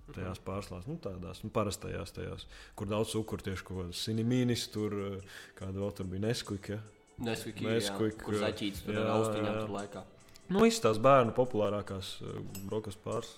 Tajās 0.10 0.40
pārslās, 0.42 0.88
nu, 0.90 0.96
tādās 0.98 1.44
nu, 1.44 1.52
parastajās, 1.54 2.10
tajās, 2.16 2.48
kur 2.74 2.88
daudz 2.90 3.12
cukuru 3.14 3.46
tieši 3.46 3.66
kaut 3.68 3.84
kādas 3.84 4.00
sinimīnis, 4.08 4.64
tur 4.74 4.96
eh, 4.98 5.36
kāda 5.60 5.84
vēl 5.84 5.92
tur 6.00 6.08
bija 6.10 6.24
neskuika. 6.24 6.80
Ja? 6.80 6.80
Nesviki, 7.20 7.66
Nesquik, 7.68 8.16
jā, 8.16 8.24
kur 8.24 8.34
jā. 8.38 8.40
zaķītis 8.48 8.82
tur 8.88 8.96
Jā, 8.96 9.04
ar 9.04 9.10
austiņām 9.20 9.52
jā. 9.52 9.62
tur 9.66 9.74
laikā. 9.76 10.04
Nu, 10.50 10.64
visas 10.64 10.82
tās 10.82 10.98
bērnu 11.04 11.34
populārākās 11.38 12.14
uh, 12.24 12.40
brokastu 12.66 13.04
pārslas. 13.04 13.36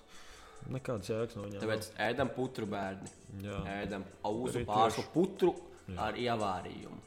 Nekādas 0.72 1.10
jēgas 1.10 1.36
no 1.36 1.48
viņiem. 1.48 1.63
Tāpēc 1.63 1.88
ēdam 2.05 2.29
putru 2.36 2.67
bērni. 2.70 3.10
Jā, 3.41 3.58
Ēdam 3.81 4.05
auzu 4.29 4.62
tieši. 4.62 5.05
putru 5.15 5.55
Jā. 5.89 5.98
ar 6.05 6.20
ievārījumu. 6.22 7.00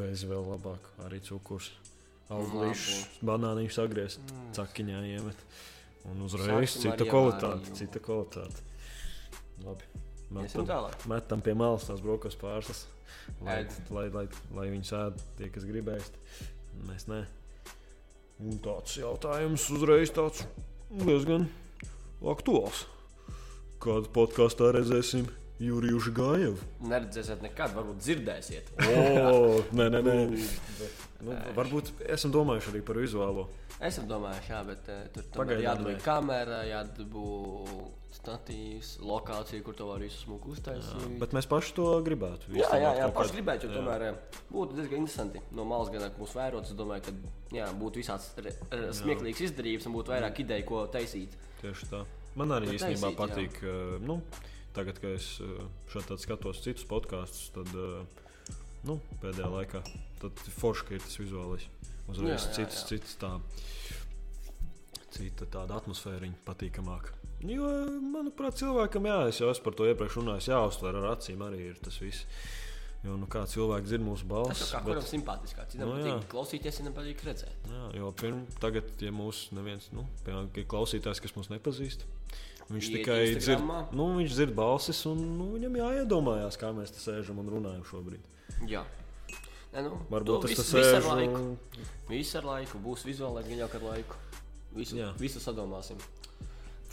bez 0.00 0.24
vēl 0.24 0.48
labāk. 0.54 0.88
Arī 1.04 1.20
cukurs. 1.28 1.68
Labu. 2.30 2.46
Auglīšs, 2.46 3.06
banāniņš 3.24 3.76
sagriezt, 3.76 4.20
Mm. 4.32 4.52
cakiņā 4.56 5.02
iemet. 5.10 5.36
Un 6.10 6.22
uzreiz 6.26 6.48
Sāksim 6.48 6.82
cita 6.82 7.04
kvalitāte. 7.04 7.74
Cita 7.78 7.98
kvalitāte. 8.00 8.62
Labi. 9.64 9.84
Metam, 10.32 10.66
metam 11.08 11.40
pie 11.44 11.52
malas 11.54 11.84
tās 11.84 12.00
brokastu 12.00 12.40
pārslas. 12.40 12.86
Lai, 13.44 13.66
lai, 13.90 14.08
lai, 14.08 14.26
lai 14.54 14.66
viņi 14.72 14.88
sēž 14.88 15.20
tie, 15.36 15.50
kas 15.52 15.66
gribēs. 15.68 16.08
Mēs 16.88 17.06
ne. 17.08 17.26
Un 18.40 18.58
tāds 18.64 18.96
jautājums 18.96 19.68
uzreiz 19.70 20.10
tāds 20.10 20.46
diezgan 20.90 21.48
aktuāls. 22.22 22.86
Kādu 23.78 24.08
podkāstā 24.14 24.72
redzēsim 24.72 25.28
Juriju 25.62 26.00
Žigājevu? 26.08 26.68
Neredzēsiet 26.90 27.42
nekad, 27.44 27.74
varbūt 27.76 28.02
dzirdēsiet. 28.02 28.72
O, 29.32 29.62
nē, 29.76 29.88
nē, 29.94 30.02
nē. 30.02 30.14
Nu, 31.22 31.34
Ē. 31.36 31.52
varbūt 31.54 31.92
esam 32.10 32.32
domājuši 32.34 32.72
arī 32.72 32.80
par 32.86 32.98
vizuālo. 32.98 33.46
Es 33.82 33.98
jau 33.98 34.04
domāju, 34.06 34.42
jā, 34.48 34.60
bet 34.66 34.88
uh, 34.90 35.02
tur 35.14 35.26
Pagaidām 35.34 35.64
jādabū 35.64 35.92
kamera, 36.02 36.62
jādabū 36.66 37.26
statīvs, 38.12 38.90
lokācija, 39.02 39.62
kur 39.66 39.76
to 39.78 39.86
var 39.88 40.02
visu 40.02 40.20
smuku 40.22 40.52
uztaisīt. 40.54 41.16
Bet 41.22 41.34
mēs 41.34 41.48
paši 41.50 41.74
to 41.78 41.86
gribētu. 42.06 42.52
Jā, 42.54 42.68
jā, 42.78 42.92
jā 42.98 43.06
Kaut 43.08 43.16
paši 43.20 43.36
gribētu, 43.38 43.68
jo 43.68 43.72
jā. 43.72 43.80
tomēr 43.80 44.04
eh, 44.08 44.40
būtu 44.52 44.78
diezgan 44.78 45.02
interesanti 45.02 45.42
no 45.56 45.66
malas 45.68 45.90
gan 45.94 46.06
mūsu 46.18 46.38
vērot. 46.38 46.68
Es 46.68 46.78
domāju, 46.78 47.06
ka 47.08 47.56
jā, 47.56 47.68
būtu 47.80 48.02
visāds 48.02 48.28
smieklīgs 49.00 49.42
izdarījums 49.48 49.88
un 49.88 49.96
būtu 49.96 50.14
vairāk 50.14 50.42
ideju, 50.44 50.68
ko 50.68 50.84
taisīt. 50.92 51.34
Tieši 51.62 51.90
tā. 51.90 52.02
Man 52.38 52.54
arī 52.54 52.70
Bet 52.70 52.78
īstenībā 52.78 53.12
taisīt, 53.16 53.16
jā. 53.16 53.20
patīk, 53.24 53.62
eh, 53.64 53.96
nu, 54.06 54.20
tagad, 54.76 54.98
kad 55.02 55.14
es 55.16 55.34
eh, 55.44 55.62
šādi 55.92 56.18
skatos 56.22 56.62
citus 56.64 56.86
podkāstus, 56.90 57.50
tad 57.56 57.70
eh, 57.74 58.56
nu, 58.88 58.98
pēdējā 59.22 59.50
laikā 59.52 59.82
tad 60.22 60.44
forši, 60.58 60.94
ir 60.98 61.04
tas 61.04 61.18
vizuālais. 61.20 61.68
Uzreiz 62.10 62.32
Jā, 62.32 62.38
jā, 62.38 62.54
cits, 62.58 62.80
jā. 62.82 62.88
cits 62.92 63.18
tā, 63.20 63.32
cita 65.12 65.46
tāda 65.52 65.78
atmosfēriņa 65.80 66.40
patīkamāka. 66.46 67.14
Jo, 67.42 67.68
manuprāt, 68.12 68.54
cilvēkam, 68.60 69.06
jā, 69.10 69.16
es 69.32 69.40
jau 69.42 69.48
esmu 69.50 69.66
par 69.66 69.74
to 69.78 69.86
iepriekš 69.90 70.18
runājis, 70.20 70.50
jāuztver 70.52 70.98
ar 71.00 71.08
acīm 71.16 71.40
arī 71.42 71.64
ir 71.72 71.80
tas 71.82 71.96
viss. 72.02 72.26
Jo, 73.02 73.16
nu, 73.18 73.26
kā 73.26 73.40
cilvēki 73.50 73.88
dzird 73.88 74.04
mūsu 74.06 74.22
Tas 74.22 74.30
balsi. 74.30 74.60
jau 74.62 74.68
kā 74.76 74.80
kuram 74.86 75.06
simpātiskāk. 75.08 75.70
Citam 75.72 75.88
Nu, 75.90 75.96
patīk 75.98 76.28
klausīties, 76.30 76.76
citam 76.78 76.94
patīk 76.94 77.24
redzēt. 77.26 77.64
Jā, 77.66 77.88
jo 77.98 78.12
pirm, 78.14 78.44
tagad, 78.62 78.92
ja 79.02 79.10
mūs 79.10 79.48
neviens, 79.58 79.88
nu, 79.90 80.04
piemēram, 80.22 80.52
ir 80.54 80.68
klausītājs, 80.70 81.18
kas 81.24 81.34
mūs 81.34 81.50
nepazīst, 81.50 82.06
viņš 82.72 82.88
Ieiet 82.88 82.96
tikai 82.98 83.20
dzird, 83.36 83.62
nu, 83.92 84.06
viņš 84.18 84.32
dzird 84.36 84.54
balsis, 84.56 85.04
un 85.10 85.20
nu, 85.38 85.50
viņam 85.56 85.76
jāiedomājās, 85.82 86.58
kā 86.60 86.72
mēs 86.76 86.92
te 86.96 87.00
sēžam 87.02 87.38
un 87.42 87.50
runājam 87.52 87.84
šobrīd. 87.88 88.20
Jā. 88.68 88.82
Nē, 89.72 89.82
nu, 89.86 89.98
Varbūt 90.10 90.44
visu- 90.50 90.56
tas 90.60 90.72
visu 90.72 90.78
ar 90.96 91.02
sēžu. 91.02 91.14
laiku. 91.16 91.34
un- 91.34 91.58
Visu 92.08 92.38
ar 92.38 92.44
laiku 92.44 92.78
būs 92.84 93.04
vizuālais, 93.08 93.48
gan 93.48 93.58
jau 93.62 93.68
ar 93.74 93.80
laiku. 93.92 94.16
Visu, 94.74 94.96
Jā. 94.96 95.12
visu 95.18 95.38
sadomāsim. 95.40 95.96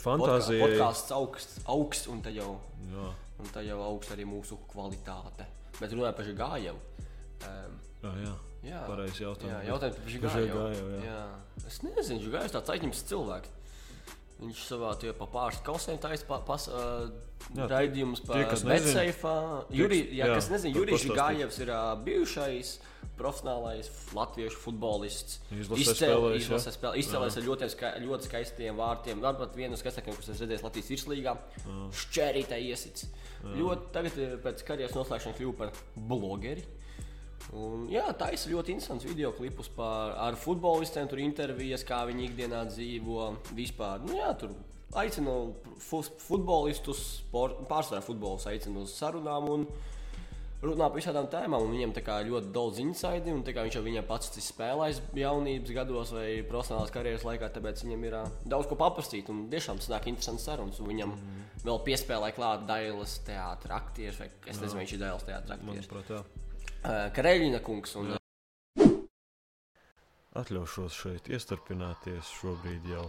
Fantāzija. 0.00 0.64
Podkāsts 0.64 1.10
augsts, 1.12 1.58
augsts 1.68 2.06
un 2.08 2.22
tad 2.22 2.32
jau, 2.34 2.58
Jā, 2.90 3.08
un 3.40 3.46
tad 3.52 3.64
jau 3.68 3.78
augsts 3.84 4.12
arī 4.14 4.24
mūsu 4.24 4.56
kvalitāte. 4.72 5.44
Bet 5.78 5.92
runājot 5.92 6.16
par 6.16 6.24
Žigājevu. 6.24 6.78
Um, 7.40 7.76
jā, 8.02 8.12
jā. 8.24 8.32
jā, 8.70 8.80
pareizi 8.88 9.24
jautājums. 9.24 9.52
Jā, 9.52 9.60
jautājums 9.68 9.96
par. 9.96 10.10
Žigājevu, 10.14 11.02
jā. 11.04 11.04
jā. 11.04 11.66
Es 11.66 11.80
nezinu, 11.84 12.20
Žigājevs 12.24 12.52
tāds 12.56 12.72
aizņemts 12.74 13.02
cilvēks. 13.12 13.48
Viņš 14.40 14.60
savā 14.70 14.94
tajā 14.96 15.12
pa 15.18 15.26
pāris 15.28 15.58
kausēm 15.66 15.98
taisa 16.00 16.24
pa, 16.28 16.38
pas, 16.48 16.64
uh, 16.72 17.10
Jā, 17.56 17.66
raidījumus 17.68 18.22
par 18.26 18.38
nezin- 18.64 18.70
Betseifā. 18.70 19.34
Juri, 19.70 19.98
jā, 20.16 20.26
jā, 20.30 20.34
kas 20.38 20.48
nezina, 20.48 20.72
tad 20.72 20.80
Jurijs. 20.80 21.04
Žigājevs 21.04 21.58
ir 21.60 21.68
uh, 21.74 21.82
bijušais 22.06 22.70
profesionālais 23.20 23.90
latviešu 24.16 24.56
futbolists. 24.62 25.40
Izlasē 25.52 25.92
spēlējis, 25.92 26.40
jā? 26.40 26.56
izlasē 26.56 26.72
spēlē- 26.72 26.96
Izcēlējis 27.02 27.36
ar 27.36 27.44
ļoti, 27.50 27.68
ska, 27.74 27.90
ļoti 28.00 28.28
skaistiem 28.30 28.76
vārtiem. 28.80 29.20
Varbūt 29.20 29.56
vienu 29.60 29.74
no 29.76 29.80
skaistākajiem, 29.80 30.16
kas 30.16 30.28
es 30.32 30.40
redzēju 30.40 30.64
Latvijas 30.64 30.88
virslīgā. 30.94 31.36
Šķērītē 32.00 32.60
iesits. 32.70 33.06
Ļoti 33.44 33.92
tagad 33.92 34.16
pēc 34.44 34.64
karjeras 34.68 34.96
noslēgšanas 34.96 35.36
kļuva 35.40 35.56
par 35.58 35.72
blogeri. 35.96 36.64
Un, 37.50 37.88
jā, 37.90 38.04
tā 38.14 38.28
ir 38.30 38.42
ļoti 38.52 38.76
interesants 38.76 39.06
video 39.08 39.32
klipus 39.34 39.70
par 39.74 40.14
ar 40.22 40.36
futbolistiem, 40.38 41.08
tur 41.10 41.18
intervijas, 41.22 41.82
kā 41.86 42.04
viņi 42.06 42.28
ikdienā 42.28 42.62
dzīvo. 42.70 43.30
Vispār, 43.58 44.04
nu, 44.06 44.14
jā, 44.20 44.30
tur 44.38 44.54
aicinu 45.00 45.36
fu 45.82 46.02
futbolistus, 46.02 47.22
pārsvarā 47.32 48.02
futbolus 48.06 48.46
aicinu 48.50 48.84
uz 48.86 48.94
sarunām 48.98 49.48
un 49.50 49.66
runā 50.60 50.90
par 50.90 50.98
visādām 50.98 51.26
tēmām. 51.32 51.64
un 51.64 51.74
Viņam 51.74 51.94
ļoti 52.28 52.52
daudz 52.54 52.80
kā 53.56 53.64
viņš 53.66 53.78
jau 53.78 53.84
viņam 53.86 54.08
pats 54.08 54.30
ir 54.36 54.44
spēlējis 54.44 55.00
jaunības 55.22 55.72
gados 55.78 56.12
vai 56.14 56.26
profesionālās 56.50 56.92
karjeras 56.94 57.24
laikā, 57.26 57.48
tāpēc 57.54 57.84
viņam 57.86 58.04
ir 58.06 58.18
ā, 58.20 58.24
daudz 58.52 58.68
ko 58.70 58.78
papastīt. 58.80 59.30
Un 59.32 59.48
tiešām 59.52 59.80
sanāk 59.82 60.10
interesants 60.12 60.46
sarunas, 60.46 60.82
un 60.82 60.92
viņam 60.92 61.16
mm. 61.16 61.48
vēl 61.64 61.80
piespēlēja 61.88 62.36
klāt 62.36 62.68
Dailas 62.68 63.16
teātris, 63.26 63.74
aktieris, 63.80 64.20
vai 64.20 64.30
es 64.46 64.60
nezinu, 64.60 64.76
vai 64.76 64.84
viņš 64.84 64.94
ir 64.98 65.02
Dailas 65.06 65.26
teātris 65.26 65.58
Uh, 66.80 67.10
Kareļina 67.12 67.58
kungs. 67.60 67.92
Un, 68.00 68.14
Atļaušos 70.40 70.94
šeit 70.94 71.26
iestarpināties 71.28 72.30
šobrīd 72.38 72.86
jau 72.88 73.02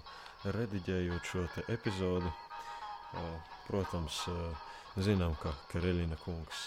rediģējot 0.55 1.27
šo 1.29 1.43
te 1.53 1.63
epizodu. 1.71 2.31
Protams, 3.67 4.17
zinām, 5.05 5.37
ka 5.39 5.53
Kareļina 5.71 6.17
kungs 6.23 6.65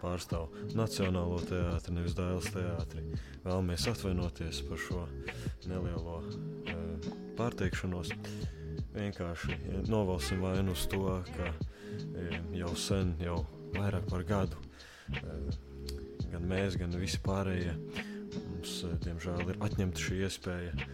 pārstāv 0.00 0.50
Nacionālo 0.78 1.38
teātri, 1.46 1.94
nevis 1.94 2.16
Dāvidas 2.18 2.50
teātri. 2.54 3.04
Vēlamies 3.44 3.86
atvainoties 3.92 4.62
par 4.66 4.82
šo 4.82 5.02
nelielo 5.70 6.22
pārteikšanos. 7.38 8.14
Vienkārši 8.96 9.58
novalsim 9.92 10.42
vainu 10.42 10.74
uz 10.74 10.88
to, 10.90 11.20
ka 11.36 11.52
jau 12.56 12.72
sen, 12.74 13.14
jau 13.22 13.44
vairāk 13.76 14.08
par 14.10 14.26
gadu, 14.26 14.64
gan 16.32 16.48
mēs, 16.48 16.76
gan 16.80 16.94
visi 16.98 17.20
pārējie, 17.24 17.76
mums, 18.32 18.76
diemžēl, 19.04 19.44
ir 19.52 19.60
atņemta 19.68 20.02
šī 20.02 20.22
iespēja 20.26 20.88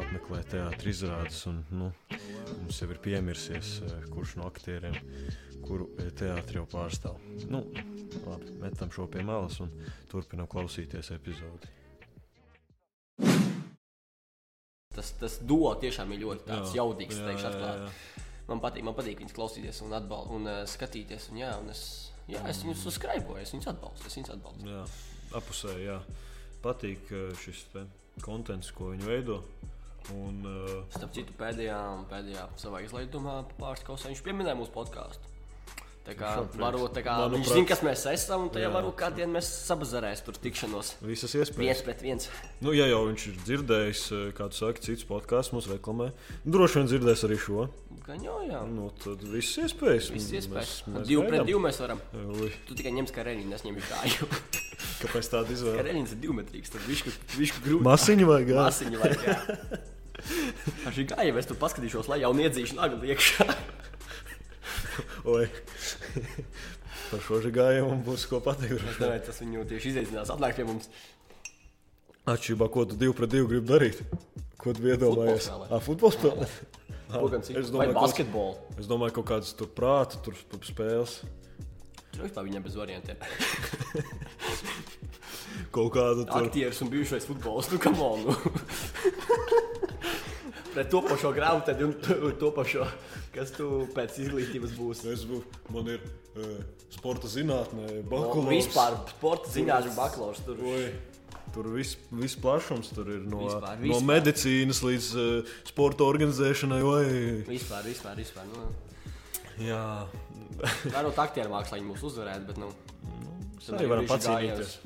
apmeklēt 0.00 0.52
teātris 0.54 1.02
izrādes. 1.02 1.42
Un, 1.50 1.62
nu, 1.74 1.90
mums 2.60 2.80
jau 2.82 2.88
ir 2.92 3.00
piemirsies, 3.04 3.74
eh, 3.86 4.08
kurš 4.12 4.36
no 4.40 4.48
aktieriem, 4.48 4.96
kuru 5.66 5.90
eh, 5.98 6.10
teātris 6.18 6.58
jau 6.58 6.66
pārstāv. 6.72 7.20
Nu, 7.52 7.64
labi, 8.26 8.56
metam 8.62 8.92
šo 8.94 9.06
pie 9.12 9.24
malas 9.26 9.60
un 9.64 9.72
turpinam 10.10 10.50
klausīties 10.50 11.12
epizodi. 11.16 11.70
Tas, 14.92 15.14
tas 15.16 15.38
duo 15.48 15.72
tiešām 15.80 16.10
ir 16.12 16.26
ļoti 16.26 16.52
jā, 16.52 16.60
jaudīgs. 16.82 17.16
Jā, 17.16 17.32
jā, 17.32 17.52
jā, 17.56 17.72
jā. 17.80 17.92
Man 18.50 18.60
patīk, 18.60 18.84
man 18.84 18.96
patīk 18.96 19.22
viņus 19.22 19.36
klausīties 19.36 19.78
un, 19.86 19.94
atbal, 19.96 20.26
un 20.34 20.48
uh, 20.50 20.58
skatīties. 20.68 21.30
Un, 21.32 21.38
jā, 21.40 21.52
un 21.62 21.70
es, 21.72 22.11
jā, 22.32 22.42
es 22.50 22.62
viņus 22.64 22.86
uzskraiboju, 22.92 23.42
es 23.42 23.52
viņus 23.54 23.70
atbalstu. 23.72 24.08
Es 24.08 24.18
viņus 24.18 24.34
atbalstu. 24.36 24.70
Jā, 24.70 24.84
apusēji, 25.40 25.88
jā. 25.88 25.98
Patīk 26.62 27.12
šis 27.42 27.64
kontents, 28.22 28.70
ko 28.76 28.92
viņi 28.92 29.08
veido. 29.08 29.42
Un, 30.10 30.40
uh, 30.42 30.70
Starp 30.90 31.12
citu, 31.14 31.34
pēdējā, 31.38 31.78
pēdējā 32.10 32.46
savā 32.58 32.80
izlaidumā 32.82 33.36
pāris 33.54 33.84
kausā 33.86 34.10
viņš 34.10 34.22
pieminēja 34.26 34.58
mūsu 34.58 34.74
podkāstu. 34.74 35.31
Tā 36.02 36.16
kā, 36.18 36.32
varbūt, 36.58 36.96
tā 36.96 37.02
kā 37.06 37.12
Manuprāt, 37.14 37.36
viņš 37.36 37.50
zina, 37.54 37.66
kas 37.70 37.82
mēs 37.86 38.00
esam, 38.10 38.48
un 38.48 38.50
tajā 38.50 38.66
jā, 38.66 38.70
varbūt 38.74 38.96
kādien 38.98 39.30
mēs 39.30 39.46
sabazarēs 39.68 40.24
tur 40.26 40.34
tikšanos. 40.42 40.96
Visas 41.06 41.30
iespējas. 41.38 41.60
Viens 41.62 41.82
pret 41.86 42.00
viens. 42.02 42.26
Nu, 42.58 42.72
ja 42.74 42.88
jau 42.90 43.04
viņš 43.06 43.26
ir 43.30 43.36
dzirdējis, 43.44 44.00
eh, 44.16 44.24
kādu 44.34 44.58
saka, 44.58 44.82
cits 44.82 45.06
podkāsts 45.06 45.54
mums 45.54 45.68
reklamē, 45.70 46.08
droši 46.42 46.80
vien 46.80 46.90
dzirdēs 46.90 47.22
arī 47.28 47.38
šo. 47.38 47.68
Gan 48.02 48.24
jau, 48.26 48.40
jā. 48.42 48.64
Nu, 48.66 48.88
tad 48.98 49.22
viss 49.30 49.60
iespējas. 49.62 50.08
Viss 50.10 50.34
iespējas. 50.34 50.72
Mēs, 50.88 50.96
mēs 50.96 51.06
divu 51.06 51.22
pret 51.28 51.46
divu 51.46 51.60
mēs 51.62 51.78
varam. 51.78 52.02
Ui. 52.34 52.50
Tu 52.66 52.74
tikai 52.80 52.90
ņems 52.98 53.14
kā 53.14 53.22
Renīnu, 53.28 53.54
es 53.54 53.62
ņemu 53.62 53.84
kāju. 53.86 54.26
Kāpēc 55.04 55.30
tāda 55.30 55.52
izvēle? 55.54 55.76
Karēļins 55.78 56.16
ir 56.16 56.20
divmetrīgs, 56.24 56.74
tad 56.74 56.82
višku, 56.90 57.14
višku 57.38 57.62
grūti. 57.62 57.86
Masiņu 57.86 58.26
vajag. 58.26 58.50
Masiņu 58.58 59.04
vajag. 59.04 59.22
Ar 60.86 60.98
šī 60.98 61.06
gāja, 61.14 61.38
es 61.38 61.46
tur 61.46 61.62
paskatīšos, 61.62 62.10
lai 62.10 62.24
jau 62.24 62.34
niedzīšu 62.34 62.80
naglu 62.82 63.06
iekšā. 63.14 63.46
Oi. 65.34 65.46
Par 67.10 67.24
šo 67.24 67.40
gājumu 67.52 67.98
būs 68.06 68.26
ko 68.30 68.40
pateikt. 68.44 68.80
Es 68.80 69.00
domāju, 69.00 69.24
tas 69.26 69.40
viņu 69.42 69.66
tieši 69.68 69.92
izaicinās 69.92 70.32
atnākt 70.32 70.60
pie 70.60 70.68
mums. 70.68 70.88
Atšķirībā, 72.30 72.68
ko 72.72 72.86
tu 72.88 72.96
divu 72.98 73.16
pret 73.18 73.32
divu 73.32 73.50
gribi 73.50 73.68
darīt? 73.68 74.02
Ko 74.62 74.72
tu 74.76 74.86
iedomājies? 74.86 75.50
Futbols 75.84 76.18
spēlē. 76.20 76.48
Es 77.12 77.68
domāju, 77.68 77.92
basketbolu. 77.92 78.54
Es 78.80 78.86
domāju, 78.88 79.12
ka 79.12 79.18
kaut 79.18 79.26
kādas 79.28 79.50
tur 79.52 79.68
prāta, 79.68 80.16
tur 80.24 80.32
spēles. 80.64 81.18
Tur 82.12 82.24
vispār 82.24 82.46
viņam 82.46 82.64
bez 82.64 82.78
variantiem. 82.80 83.20
kaut 85.76 85.92
kāda 85.92 86.24
tur. 86.24 86.46
Aktieris 86.46 86.80
un 86.80 86.88
bijušais 86.94 87.28
futbolists, 87.28 87.74
nu, 87.76 87.82
kam 87.84 88.00
on. 88.00 88.32
Pret 90.72 90.88
to 90.92 91.02
pašu 91.04 91.32
grāmatu, 91.36 91.74
un 91.84 92.36
to 92.40 92.50
pašu, 92.56 92.86
kas 93.34 93.52
tu 93.56 93.86
pēc 93.96 94.18
izglītības 94.24 94.74
būsi. 94.78 95.10
Es 95.12 95.24
būšu, 95.28 95.62
man 95.74 95.90
ir 95.92 96.04
uh, 96.04 96.54
sporta 96.92 97.30
zinātnē, 97.30 98.02
bakalaurs. 98.08 98.46
No, 98.46 98.52
vispār 98.54 98.96
sporta 99.12 99.52
zinātnē, 99.52 99.92
bakalaurs. 99.98 100.40
Tur. 100.46 100.62
Oi. 100.72 100.86
Tur 101.52 101.68
viss 101.74 101.98
vis 102.16 102.32
plašums 102.40 102.94
tur 102.96 103.10
ir 103.12 103.26
no, 103.28 103.42
vispār, 103.44 103.76
vispār. 103.76 103.90
no 103.92 103.98
medicīnas 104.08 104.80
līdz 104.86 105.08
uh, 105.20 105.54
sporta 105.68 106.06
organizēšanai. 106.08 106.80
Vai... 106.86 107.04
Vispār, 107.50 107.84
vispār. 107.84 108.16
vispār 108.16 108.48
nu. 108.48 108.70
Jā, 109.60 109.82
Varbūt 110.62 111.20
aktieru 111.22 111.52
mākslā 111.52 111.78
viņi 111.78 111.88
mūs 111.88 112.02
uzvarētu, 112.08 112.48
bet 112.50 112.60
nu, 112.60 112.68
nu, 112.72 113.76
arī 113.76 113.88
varam 113.90 114.08
pacīnīties. 114.10 114.76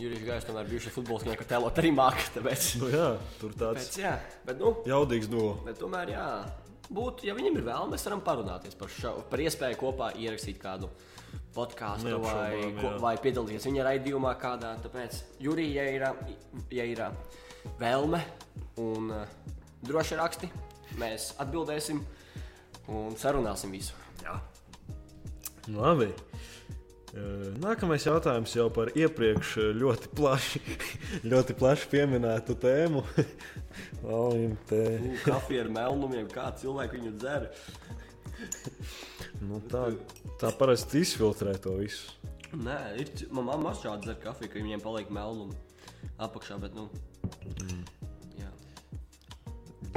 Jurijs 0.00 0.24
Gājs 0.24 0.46
tomēr 0.48 0.68
bijuši 0.70 0.92
futbols, 0.94 1.26
kā 1.36 1.46
telot 1.48 1.78
arī 1.82 1.92
mākslā. 1.92 2.38
Tāpēc, 2.38 2.66
nu, 2.80 2.88
jā, 2.94 3.06
tur 3.40 3.52
tāds 3.52 3.90
tāpēc, 3.90 4.00
jā, 4.00 4.14
bet, 4.46 4.60
nu, 4.62 4.72
jaudīgs 4.88 5.28
do. 5.30 5.44
Bet 5.66 5.80
tomēr, 5.80 6.14
jā, 6.14 6.26
būtu, 6.88 7.26
ja 7.28 7.36
viņam 7.36 7.58
ir 7.60 7.66
vēlme, 7.66 7.94
mēs 7.94 8.06
varam 8.08 8.22
parunāties 8.24 8.78
par, 8.80 8.92
šo, 8.94 9.14
par 9.30 9.42
iespēju 9.44 9.80
kopā 9.80 10.12
ierakstīt 10.18 10.60
kādu 10.62 10.90
podkāstu 11.54 12.18
vai, 12.22 12.72
ko, 12.78 12.94
vai 13.02 13.14
piedalīties 13.22 13.68
viņa 13.68 13.86
raidījumā 13.90 14.34
kādā. 14.40 14.74
Tāpēc, 14.84 15.20
Jurija, 15.42 15.84
ja 15.84 15.96
ir, 15.98 16.06
ja 16.74 16.86
ir 16.88 17.04
vēlme 17.80 18.22
un 18.80 19.12
uh, 19.14 19.36
droši 19.86 20.18
raksti, 20.20 20.50
mēs 21.00 21.34
atbildēsim 21.42 22.00
un 22.90 23.18
sarunāsim 23.20 23.74
visu. 23.74 23.98
Jā. 24.24 24.38
Labi. 25.70 26.10
Nākamais 27.10 28.04
jautājums 28.06 28.52
jau 28.54 28.68
par 28.70 28.92
iepriekš 28.94 29.56
ļoti 29.74 30.10
plaši, 30.14 30.60
ļoti 31.32 31.56
plaši 31.58 31.88
pieminētu 31.90 32.54
tēmu. 32.62 33.02
te... 34.70 34.82
Kafija 35.24 35.64
ar 35.64 35.72
melnumiem, 35.74 36.28
kā 36.30 36.50
cilvēki 36.60 37.00
viņu 37.00 37.12
dzer. 37.18 37.48
nu, 39.42 39.58
tā, 39.72 39.88
tā 40.40 40.52
parasti 40.58 41.02
izfiltrē 41.02 41.56
to 41.62 41.74
visu. 41.80 42.14
Nē, 42.54 42.78
ir, 43.02 43.10
man 43.34 43.46
mamma 43.50 43.74
šādi 43.78 44.06
dzer 44.06 44.22
kafiju, 44.22 44.52
ka 44.52 44.62
viņiem 44.62 44.82
paliek 44.82 45.10
melnumi 45.14 45.58
apakšā, 46.22 46.60
bet, 46.62 46.74
nu, 46.78 46.88
mm. 47.66 47.82
jā. 48.38 48.50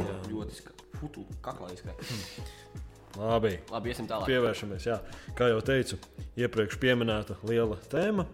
jā. 0.02 0.18
ļoti 0.32 0.60
skaisti. 0.62 0.90
Futu, 0.98 1.26
kaklā 1.46 1.74
izskaisti. 1.74 2.46
Labi, 3.20 3.58
Labi 3.70 3.92
iesim 3.94 4.08
tālāk. 4.10 4.26
Pievēršamies. 4.32 4.88
Jā. 4.88 4.98
Kā 5.38 5.52
jau 5.52 5.60
teicu, 5.66 6.00
iepriekš 6.40 6.80
minēta 6.98 7.38
liela 7.46 7.78
tēma. 7.92 8.26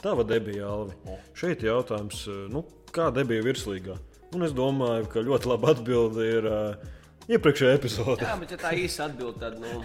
Tava 0.00 0.24
debija, 0.24 0.68
Alvi. 0.68 0.96
O. 1.08 1.16
Šeit 1.36 1.64
jautājums, 1.64 2.26
nu, 2.52 2.64
kā 2.92 3.10
debija 3.12 3.44
virslīgā? 3.44 3.96
Un 4.36 4.44
es 4.46 4.52
domāju, 4.56 5.08
ka 5.12 5.24
ļoti 5.24 5.50
laba 5.50 5.72
atbilde 5.74 6.26
ir 6.26 6.48
uh, 6.48 6.90
iepriekšējā 7.32 7.78
epizodē. 7.78 8.28
Jā, 8.28 8.36
bet 8.40 8.54
ja 8.54 8.60
tā 8.60 8.74
īsa 8.76 9.08
atbilde, 9.08 9.40
tad 9.40 9.58
nu, 9.60 9.80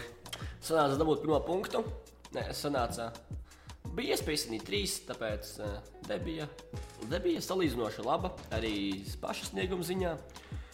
sanāca 0.64 1.00
dabūt 1.00 1.24
pirmo 1.24 1.40
punktu. 1.48 1.84
Nē, 2.36 2.50
sanāca. 2.56 3.10
Bija 3.96 4.16
iespēja 4.16 4.42
izsnīt 4.42 4.68
trīs, 4.68 4.98
tāpēc 5.08 5.54
uh, 5.64 5.80
debija, 6.10 6.48
debija 7.12 7.44
salīdzinoši 7.44 8.04
laba 8.04 8.36
arī 8.56 8.76
paša 9.24 9.54
snieguma 9.54 9.88
ziņā. 9.88 10.16
Uh, 10.16 10.65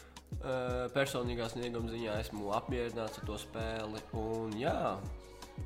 personīgā 0.96 1.50
snieguma 1.52 1.92
ziņā 1.92 2.20
esmu 2.24 2.54
apmierināts 2.58 3.22
ar 3.22 3.28
to 3.28 3.38
spēli. 3.42 4.02
Un, 4.18 4.56
jā, 4.60 4.96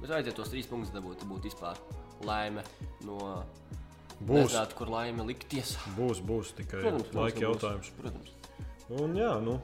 bet 0.02 0.10
vajadzētu 0.10 0.36
tos 0.40 0.52
trīs 0.52 0.70
punktus 0.70 0.94
dabūt, 0.96 1.26
būtu 1.30 1.52
vispār 1.52 1.80
laime 2.28 2.66
no. 3.08 3.44
Būs. 4.16 4.46
Nezinātu, 4.48 4.78
kur 4.80 4.90
laime 4.94 5.26
likties. 5.28 5.74
Būs, 5.98 6.22
būs 6.24 6.54
tikai 6.56 6.86
protams, 6.86 7.10
laika 7.18 7.36
būs, 7.36 7.44
jautājums. 7.44 7.90
Protams. 8.00 8.30
Un, 8.96 9.18
jā, 9.20 9.34
nu, 9.44 9.58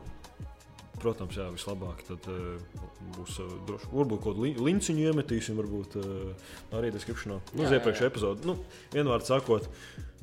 protams, 1.02 1.38
jā, 1.38 1.48
vislabāk. 1.54 2.04
Tad 2.08 2.28
uh, 2.32 2.86
būs 3.18 3.40
uh, 3.44 3.52
droši. 3.68 3.90
Varbūt 3.92 4.22
kaut 4.24 4.38
kādu 4.38 4.66
linciņu 4.68 5.08
iemetīsim, 5.10 5.58
varbūt 5.60 5.98
uh, 6.02 6.52
arī 6.78 6.92
deskripšanā. 6.96 7.40
Nu, 7.56 7.66
uz 7.66 7.76
iepriekšējā 7.78 8.12
epizodē. 8.12 8.48
Nu, 8.50 8.56
Vienvārds 8.94 9.32
sakot, 9.32 9.68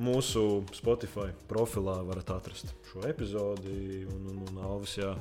mūsu 0.03 0.45
Spotify 0.77 1.33
profilā 1.51 1.99
varat 2.07 2.31
atrast 2.37 2.75
šo 2.91 3.03
epizodi. 3.09 4.05
Un, 4.14 4.31
un, 4.33 4.45
un 4.47 4.62
Alvis 4.69 4.99
jā, 5.01 5.14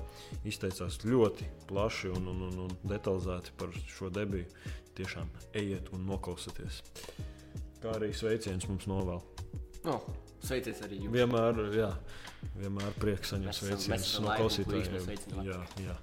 izteicās 0.48 1.02
ļoti 1.06 1.50
plaši 1.72 2.14
un, 2.14 2.30
un, 2.34 2.46
un, 2.52 2.62
un 2.68 2.78
detalizēti 2.88 3.58
par 3.60 3.74
šo 3.98 4.12
debiju. 4.14 4.50
Tiešām 4.98 5.30
ejiet 5.58 5.92
un 5.94 6.08
noklausieties. 6.10 6.82
Kā 7.84 7.98
arī 8.00 8.14
sveiciens 8.18 8.66
mums 8.70 8.88
novēl. 8.90 9.22
Oh. 9.88 10.08
Sveiciens 10.44 10.84
arī 10.86 11.02
jums. 11.02 11.14
Vienmēr, 11.16 11.62
jā, 11.76 11.90
vienmēr 12.60 12.94
prieks 13.02 13.34
saņemt 13.34 13.58
sveicienus 13.58 14.12
no 14.22 14.36
klausītājiem. 14.38 15.10
Jā, 15.48 15.60
jā, 15.82 15.96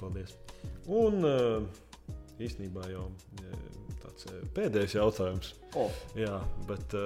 paldies. 0.00 0.34
Un 0.90 1.22
īstenībā 2.40 2.88
jau 2.90 3.06
tāds 4.00 4.26
pēdējais 4.56 4.96
jautājums. 4.96 5.52
Oh. 5.78 5.92
Jā, 6.18 6.40
bet. 6.68 6.96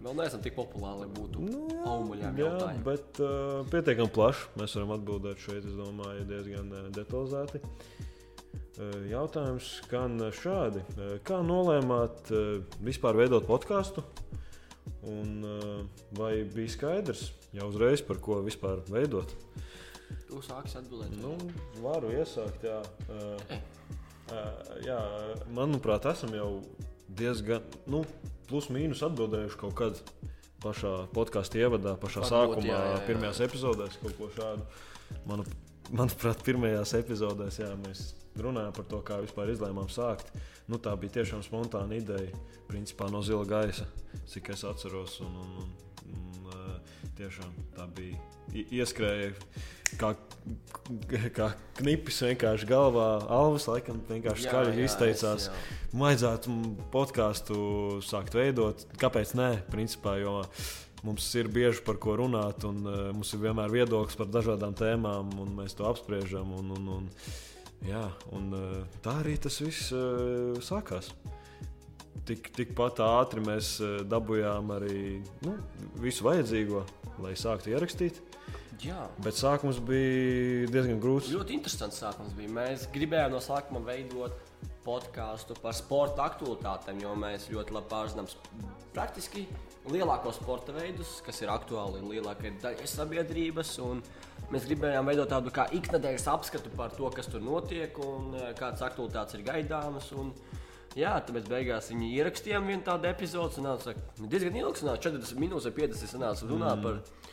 Vēl 0.00 0.16
neesam 0.16 0.40
tik 0.42 0.56
populāri, 0.56 1.04
lai 1.04 1.10
būtu 1.18 1.44
nu, 1.44 1.66
jā, 1.74 1.82
aumuļām 1.92 2.40
jā, 2.40 2.48
jautājumi. 2.48 2.84
Bet 2.86 3.20
pietiekami 3.74 4.14
plaši. 4.16 4.48
Mēs 4.62 4.78
varam 4.78 4.94
atbildēt 4.96 5.44
šeit, 5.44 5.68
es 5.68 5.76
domāju, 5.76 6.24
diezgan 6.30 6.72
detalizēti. 6.96 7.60
Jautājums 9.10 9.68
skan 9.84 10.16
šādi. 10.34 10.80
Kā 11.26 11.42
nolēmāt 11.46 12.32
vispār 12.82 13.20
veidot 13.20 13.46
podkāstu? 13.46 14.02
Un, 15.04 15.44
vai 16.16 16.32
bija 16.48 16.72
skaidrs 16.72 17.26
jau 17.54 17.68
uzreiz, 17.68 18.02
par 18.04 18.20
ko 18.24 18.38
vispār 18.44 18.80
veidot? 18.88 19.34
Tu 20.28 20.40
sāksi 20.44 20.78
atbildēt. 20.80 21.12
Nu, 21.20 21.34
varu 21.84 22.12
iesākt, 22.14 22.64
jā. 22.64 22.80
Uh, 23.12 23.58
jā, 24.84 24.98
manuprāt, 25.54 26.08
esam 26.10 26.32
jau 26.36 26.48
diezgan, 27.18 27.64
nu, 27.90 28.02
plus 28.48 28.70
mīnus 28.72 29.04
atbildējuši 29.06 29.60
kaut 29.60 29.76
kad 29.78 30.00
pašā 30.64 30.94
podkāstu 31.14 31.60
ievadā, 31.60 31.94
pašā 32.00 32.24
Varbūt, 32.24 32.32
sākumā, 32.32 32.72
jā, 32.72 32.80
jā, 32.80 32.96
jā. 32.96 33.06
pirmajās 33.08 33.40
epizodēs 33.44 34.00
kaut 34.00 34.16
ko 34.18 34.30
šādu. 34.34 34.66
Manu, 35.28 35.44
manuprāt, 35.92 36.40
pirmajās 36.46 36.94
epizodēs 37.00 37.60
jā, 37.60 37.70
mēs 37.84 38.06
runājām 38.40 38.74
par 38.76 38.88
to, 38.90 39.00
kā 39.06 39.20
vispār 39.22 39.52
izlēmām 39.54 39.88
sākt. 39.92 40.32
Nu, 40.70 40.80
tā 40.80 40.94
bija 40.98 41.20
tiešām 41.20 41.42
spontāna 41.44 41.98
ideja, 41.98 42.32
principā 42.70 43.10
no 43.12 43.20
zila 43.22 43.44
gaisa, 43.48 43.86
cik 44.30 44.54
es 44.54 44.64
atceros. 44.66 45.18
Un, 45.24 45.34
un, 45.42 45.56
un, 45.62 45.74
un, 46.14 46.46
uh, 46.48 46.94
tiešām 47.18 47.52
tā 47.76 47.86
bija 47.94 48.18
ieskrēja. 48.54 49.32
Kā, 49.94 50.10
kā 51.36 51.50
knipis 51.78 52.16
vienkārši 52.26 52.66
galvā, 52.66 53.06
Alvis 53.30 53.68
laikam 53.70 54.00
vienkārši 54.08 54.48
skaļi 54.48 54.86
izteicās. 54.88 55.46
es, 55.46 55.50
jā. 55.52 55.98
Vajadzētu 56.00 56.54
podkāstu 56.90 57.58
sākt 58.02 58.34
veidot. 58.34 58.82
Kāpēc 58.98 59.36
nē? 59.38 59.50
Principā, 59.70 60.16
jo 60.18 60.40
mums 61.04 61.28
ir 61.38 61.50
bieži 61.52 61.84
par 61.86 62.00
ko 62.02 62.16
runāt, 62.18 62.64
un 62.66 62.82
uh, 62.88 63.00
mums 63.14 63.30
ir 63.36 63.44
vienmēr 63.44 63.72
viedoklis 63.72 64.18
par 64.18 64.32
dažādām 64.32 64.74
tēmām, 64.78 65.34
un 65.44 65.54
mēs 65.60 65.76
to 65.78 65.86
apspriežam. 65.86 66.50
Un, 66.58 66.72
un, 66.74 66.88
un, 66.98 67.10
jā, 67.82 68.04
un, 68.36 68.50
uh, 68.54 68.98
tā 69.04 69.18
arī 69.22 69.36
tas 69.40 69.58
viss 69.64 69.90
uh, 69.94 70.54
sākās. 70.64 71.10
Tik, 72.24 72.48
tikpat 72.56 73.02
ātri 73.04 73.42
mēs 73.44 73.74
uh, 73.84 73.98
dabūjām 74.08 74.70
arī 74.78 75.00
nu, 75.44 75.58
visu 76.00 76.24
vajadzīgo, 76.28 76.84
lai 77.24 77.34
sāktu 77.36 77.74
ierakstīt. 77.74 78.22
Jā. 78.84 79.04
Bet 79.24 79.38
sākums 79.38 79.78
bija 79.84 80.68
diezgan 80.72 80.98
grūts. 81.02 81.30
Ļoti 81.32 81.54
interesants 81.56 82.00
sākums 82.02 82.34
bija. 82.36 82.50
Mēs 82.56 82.88
gribējām 82.94 83.32
no 83.32 83.40
sākuma 83.44 83.80
veidot 83.86 84.34
podkāstu 84.84 85.56
par 85.62 85.74
sporta 85.76 86.28
aktualitātēm, 86.28 87.00
jo 87.04 87.14
mēs 87.18 87.48
ļoti 87.52 87.74
labi 87.74 87.90
pārzinām 87.90 88.28
praktiski 88.94 89.46
lielākos 89.90 90.38
sporta 90.40 90.72
veidus, 90.76 91.18
kas 91.24 91.40
ir 91.42 91.52
aktuāli 91.52 92.02
lielākajai 92.14 92.54
daļai 92.62 92.88
sabiedrības. 92.88 93.74
Mēs 94.52 94.68
gribējām 94.68 95.08
veidot 95.08 95.30
tādu 95.32 95.52
kā 95.54 95.66
ikdienas 95.76 96.26
apskatu 96.30 96.72
par 96.76 96.92
to, 96.96 97.08
kas 97.12 97.28
tur 97.32 97.44
notiek 97.44 97.96
un 98.04 98.34
eh, 98.36 98.52
kādas 98.58 98.84
aktualitātes 98.84 99.38
ir 99.38 99.44
gaidāmas. 99.46 100.10
Un, 100.16 100.32
jā, 100.96 101.14
tāpēc 101.26 101.48
beigās 101.50 101.90
viņi 101.92 102.12
ierakstījām 102.18 102.68
vienu 102.68 102.84
tādu 102.86 103.08
epizodi. 103.10 103.58
Sanāca, 103.58 103.96
ka 103.96 104.28
diezgan 104.28 104.60
ilgs, 104.60 104.84
sanāca 104.84 105.08
40 105.10 105.40
minūtes 105.40 105.70
vai 105.70 105.76
50 105.84 106.16
sanāca 106.16 106.50
runāt 106.50 106.80
mm. 106.80 106.84
par, 106.84 107.23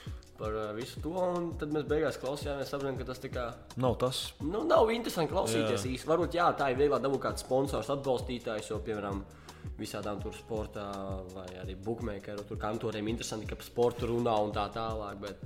par 0.41 0.57
eh, 0.57 0.71
visu 0.77 1.01
to. 1.03 1.13
un 1.13 1.51
Tad 1.61 1.73
mēs 1.75 1.85
beigās 1.89 2.17
klausījāmies, 2.21 2.71
sapratām, 2.71 2.97
ka 2.99 3.07
tas 3.11 3.21
kā 3.31 3.45
Nav 3.81 3.97
tas. 4.01 4.23
Nu, 4.41 4.63
nav 4.67 4.89
interesanti 4.93 5.33
klausīties 5.33 5.85
īsti. 5.93 6.09
Varbūt 6.09 6.37
jā, 6.39 6.49
tā 6.57 6.71
ir 6.73 6.81
vieglāk 6.81 7.03
dabūt 7.05 7.25
kāds 7.27 7.45
sponsors, 7.45 7.91
atbalstītājs, 7.93 8.71
jo, 8.73 8.81
piemēram, 8.85 9.21
visādām 9.77 10.21
tur 10.21 10.33
sportā 10.35 10.87
vai 11.35 11.47
arī 11.61 11.75
bookmakeru 11.85 12.45
tur 12.49 12.59
kantoriem 12.61 13.11
interesanti, 13.13 13.49
ka 13.49 13.59
par 13.59 13.67
sportu 13.67 14.09
runā 14.09 14.33
un 14.45 14.53
tā 14.55 14.65
tālāk. 14.73 15.21
Bet 15.21 15.45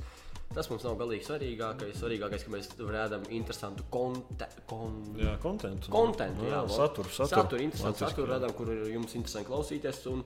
tas 0.54 0.70
mums 0.72 0.84
nav 0.88 0.96
galīgi 1.00 1.26
svarīgākais. 1.28 1.98
Svarīgākais, 2.00 2.46
ka 2.46 2.54
mēs 2.54 2.70
redzam 2.80 3.24
interesantu 3.34 3.84
konte, 3.92 4.48
kon... 4.70 5.02
Jā, 5.20 5.36
kontentu. 5.44 5.90
kontentu. 5.92 6.46
Jā, 6.48 6.62
vot. 6.68 6.76
saturu. 6.76 7.10
Saturu, 7.12 7.30
saturu 7.34 7.64
interesantu 7.66 7.92
Latviski, 7.96 8.12
saturu 8.14 8.28
jā. 8.30 8.34
redzam, 8.38 8.54
kur 8.60 8.72
ir 8.76 8.84
jums 8.94 9.16
interesanti 9.20 9.50
klausīties. 9.50 10.02
Un 10.14 10.24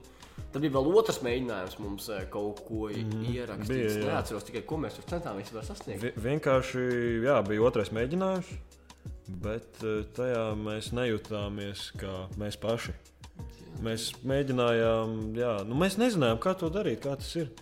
tad 0.52 0.62
bija 0.62 0.74
vēl 0.76 0.90
otrs 1.00 1.20
mēģinājums 1.26 1.78
mums 1.82 2.08
eh, 2.14 2.24
kaut 2.32 2.62
ko 2.68 2.88
mm, 2.92 3.26
ierakstīt. 3.34 3.74
bija, 3.74 3.90
Es 3.90 3.98
jā. 3.98 4.06
neatceros 4.10 4.46
tikai, 4.50 4.62
ko 4.70 4.78
mēs 4.84 4.98
tur 5.00 5.08
centāmies 5.10 5.50
sasniegt. 5.66 6.02
Vi- 6.04 6.14
Vienkārši 6.28 6.86
jā, 7.26 7.38
bija 7.48 7.66
otrais 7.66 7.90
mēģinājums, 7.96 8.50
bet 9.42 9.82
eh, 9.82 10.02
tajā 10.16 10.44
mēs 10.58 10.92
nejūtāmies 10.96 11.88
kā 12.00 12.16
mēs 12.40 12.58
paši. 12.60 12.94
Mēs 13.80 14.10
mēģinājām, 14.26 15.12
jā, 15.38 15.52
nu, 15.64 15.76
mēs 15.78 15.94
nezinājām, 16.00 16.40
kā 16.42 16.52
to 16.58 16.68
darīt, 16.74 17.00
kā 17.06 17.14
tas 17.16 17.30
ir. 17.38 17.52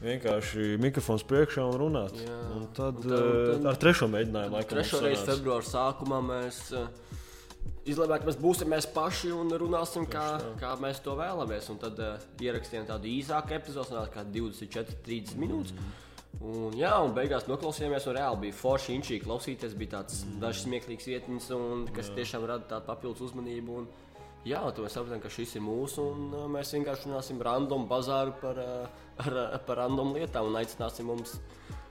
Vienkārši 0.00 0.78
mikrofons 0.80 1.24
priekšā 1.28 1.64
un 1.68 1.76
runāt. 1.80 2.16
Jā. 2.16 2.36
Un 2.56 2.66
tad, 2.72 3.02
Un 3.02 3.02
tad- 3.02 3.12
un 3.12 3.52
tad- 3.52 3.64
eh, 3.64 3.68
ar 3.68 3.76
trešo 3.76 4.08
mēģinājumu 4.08 4.56
laikam. 4.56 4.78
Trešo 4.78 5.00
reizi 5.04 5.26
februāra 5.28 5.66
sākumā 5.66 6.20
mēs 6.24 6.60
uh, 6.72 6.88
izlēmām, 7.84 8.20
ka 8.22 8.30
mēs 8.30 8.38
būsim 8.40 8.70
mēs 8.72 8.88
paši 8.94 9.32
un 9.36 9.50
runāsim, 9.50 10.06
kā, 10.08 10.40
kā 10.60 10.72
mēs 10.80 11.02
to 11.04 11.16
vēlamies. 11.18 11.68
Un 11.70 11.78
tad 11.82 12.00
uh, 12.00 12.16
ierakstījām 12.40 12.86
tādu 12.88 13.12
īsāku 13.12 13.52
epizodi, 13.58 13.92
sanāca 13.92 14.14
kā 14.14 14.24
24, 14.24 14.96
30 15.04 15.36
minūtes. 15.36 15.76
Un, 16.40 16.72
jā, 16.78 16.94
un 17.04 17.12
beigās 17.12 17.44
noklausījāmies, 17.50 18.06
un 18.08 18.16
reāli 18.16 18.46
bija 18.46 18.56
forši 18.56 18.94
inčīgi 18.96 19.24
klausīties. 19.26 19.76
Bija 19.76 19.98
tāds 19.98 20.22
mm. 20.24 20.38
dažs 20.40 20.64
smieklīgs 20.64 21.08
vietnes, 21.10 21.50
un, 21.52 21.84
kas 21.92 22.08
jā. 22.08 22.22
tiešām 22.22 22.46
rada 22.48 22.64
tādu 22.70 22.86
papildus 22.86 23.26
uzmanību. 23.28 23.82
Un, 23.82 23.90
jā, 24.48 24.60
mēs 24.78 24.96
sapratām, 24.96 25.22
ka 25.22 25.32
šis 25.32 25.56
ir 25.58 25.64
mūsu, 25.64 26.04
un 26.14 26.34
uh, 26.34 26.46
mēs 26.52 26.74
vienkārši 26.76 27.10
runāsim 27.10 27.40
random 27.44 27.88
bazāru 27.90 28.36
par, 28.40 28.60
uh, 28.60 29.08
ar, 29.24 29.40
uh, 29.46 29.58
par 29.66 29.84
random 29.84 30.14
lietām 30.16 30.50
un 30.50 30.60
aicināsim 30.60 31.10
mums 31.10 31.38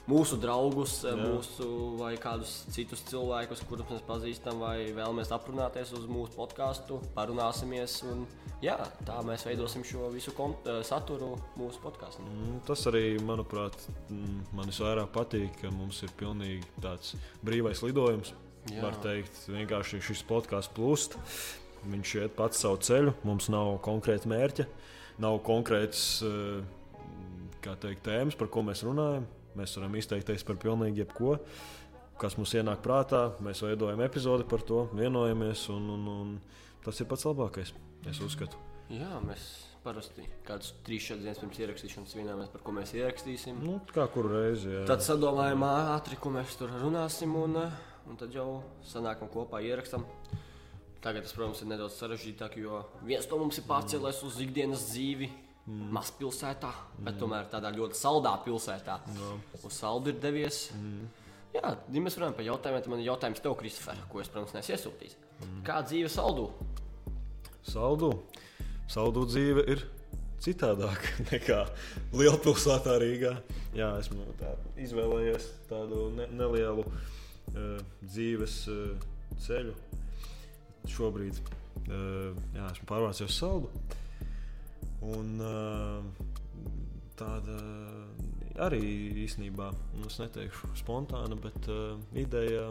mūsu 0.09 0.39
draugus, 0.41 1.03
Jā. 1.05 1.13
mūsu 1.19 1.67
vai 1.99 2.15
kādus 2.17 2.63
citus 2.73 3.03
cilvēkus, 3.09 3.61
kurus 3.69 3.85
mēs 3.91 4.01
pazīstam, 4.07 4.61
vai 4.63 4.89
vēlamies 4.95 5.29
aprunāties 5.35 5.93
uz 5.93 6.07
mūsu 6.09 6.33
podkāstu, 6.33 6.97
parunāsimies. 7.13 7.99
Un, 8.09 8.25
jā, 8.65 8.73
tā 9.05 9.19
mēs 9.27 9.45
veidosim 9.45 9.85
šo 9.85 10.09
visu 10.13 10.33
kont 10.37 10.65
saturu 10.87 11.35
mūsu 11.59 11.83
podkāstā. 11.85 12.25
Mm, 12.25 12.59
Tas 12.65 12.87
arī, 12.89 13.03
manuprāt, 13.21 13.77
mm, 14.09 14.49
man 14.57 14.73
visvairāk 14.73 15.13
patīk, 15.13 15.61
ka 15.61 15.73
mums 15.77 16.01
ir 16.01 16.13
pilnīgi 16.17 16.65
tāds 16.81 17.13
brīvais 17.45 17.85
lidojums. 17.85 18.33
Jā. 18.69 18.81
Var 18.83 18.97
teikt, 19.05 19.43
vienkārši 19.49 20.01
šis 20.09 20.25
podkāsts 20.29 20.73
plūst. 20.75 21.15
Viņš 21.87 22.13
iet 22.19 22.35
pats 22.35 22.59
savu 22.59 22.79
ceļu, 22.83 23.13
mums 23.27 23.47
nav 23.51 23.77
konkrēta 23.85 24.27
mērķa, 24.29 24.65
nav 25.23 25.39
konkrētas 25.47 26.03
eh, 26.27 27.69
teikt, 27.69 28.03
tēmas, 28.07 28.37
par 28.39 28.49
ko 28.51 28.65
mēs 28.67 28.83
runājam. 28.87 29.27
Mēs 29.57 29.75
varam 29.79 29.95
izteikties 29.97 30.45
par 30.47 30.59
pilnīgi 30.61 31.03
jebko, 31.03 31.37
kas 32.21 32.35
mums 32.39 32.53
ienāk 32.55 32.83
prātā. 32.85 33.29
Mēs 33.43 33.63
veidojam 33.65 34.03
epizodi 34.05 34.45
par 34.47 34.63
to, 34.67 34.85
vienojamies, 34.95 35.65
un, 35.73 35.87
un, 35.95 36.05
un 36.13 36.35
tas 36.85 36.99
ir 36.99 37.09
pats 37.09 37.25
labākais. 37.27 37.73
Es 38.07 38.21
uzskatu. 38.23 38.59
Jā, 38.93 39.17
mēs 39.25 39.47
parasti 39.83 40.25
kādus 40.47 40.73
trīs 40.85 41.05
četras 41.07 41.23
dienas 41.23 41.39
pirms 41.41 41.59
ierakstīšanas 41.63 42.15
vienojāmies, 42.17 42.51
par 42.53 42.63
ko 42.65 42.73
mēs 42.75 42.93
ierakstīsim. 42.97 43.59
Nu, 43.63 43.77
kā 43.95 44.05
kuru 44.11 44.33
reizi. 44.35 44.71
Jā. 44.73 44.83
Tad 44.89 45.03
sadomājām 45.05 45.65
ātri, 45.67 46.19
ko 46.19 46.31
mēs 46.35 46.57
tur 46.59 46.73
runāsim, 46.81 47.33
un, 47.39 47.57
un 48.09 48.19
tad 48.19 48.35
jau 48.35 48.47
sanākam 48.87 49.31
kopā 49.31 49.61
ierakstam. 49.65 50.05
Tagad 51.03 51.23
tas, 51.23 51.35
protams, 51.35 51.61
ir 51.63 51.69
nedaudz 51.71 51.95
sarežģītāk, 51.95 52.57
jo 52.59 52.81
viens 53.07 53.27
no 53.31 53.39
mums 53.39 53.59
ir 53.61 53.67
pārcēlies 53.69 54.19
uz 54.27 54.41
ikdienas 54.43 54.89
dzīvi. 54.91 55.29
Mm. 55.69 55.91
Mazpilsētā, 55.93 56.69
bet 56.97 57.11
mm. 57.13 57.19
tomēr 57.21 57.49
tādā 57.51 57.69
ļoti 57.75 57.97
saldā 57.99 58.31
pilsētā. 58.41 58.95
No. 59.13 59.35
Uz 59.59 59.75
saldu 59.75 60.09
ir 60.09 60.17
devies. 60.23 60.63
Mm. 60.73 61.03
Jā, 61.53 61.73
ja 61.77 62.01
mēs 62.01 62.17
runājam 62.17 62.37
par 62.39 62.47
jautājumiem, 62.47 62.81
tad 62.85 62.93
man 62.93 63.03
ir 63.03 63.09
jautājums 63.11 63.43
tev, 63.45 63.53
Kristofer, 63.59 64.01
ko 64.09 64.23
es, 64.23 64.31
protams, 64.33 64.55
neesmu 64.55 64.73
iesūtījis. 64.73 65.15
Mm. 65.43 65.61
Kā 65.67 65.77
dzīve 65.85 66.09
saldū? 66.09 66.47
Saldu. 67.69 68.11
Saldu 68.89 69.27
dzīve 69.29 69.67
ir 69.69 69.85
citādāka 70.41 71.13
nekā 71.31 71.59
lielpilsētā 72.17 72.97
Rīgā. 73.03 73.35
Jā, 73.77 73.91
esmu 74.01 74.25
tā, 74.39 74.55
izvēlējies 74.81 75.51
tādu 75.69 76.07
ne, 76.17 76.29
nelielu 76.39 76.85
uh, 76.87 77.77
dzīves 78.01 78.61
uh, 78.73 79.09
ceļu. 79.45 79.75
Šobrīd 80.87 81.39
uh, 81.39 82.35
jā, 82.55 82.69
esmu 82.71 82.87
pārvācies 82.89 83.27
uz 83.29 83.37
saldu. 83.39 83.71
Un, 85.01 85.35
uh, 85.39 86.03
tāda 87.19 87.55
arī 88.65 88.81
īstenībā, 89.25 89.69
nu, 89.95 90.07
es 90.09 90.19
neteikšu 90.19 90.73
spontāna, 90.79 91.35
bet 91.39 91.67
uh, 91.71 91.97
ideja 92.19 92.69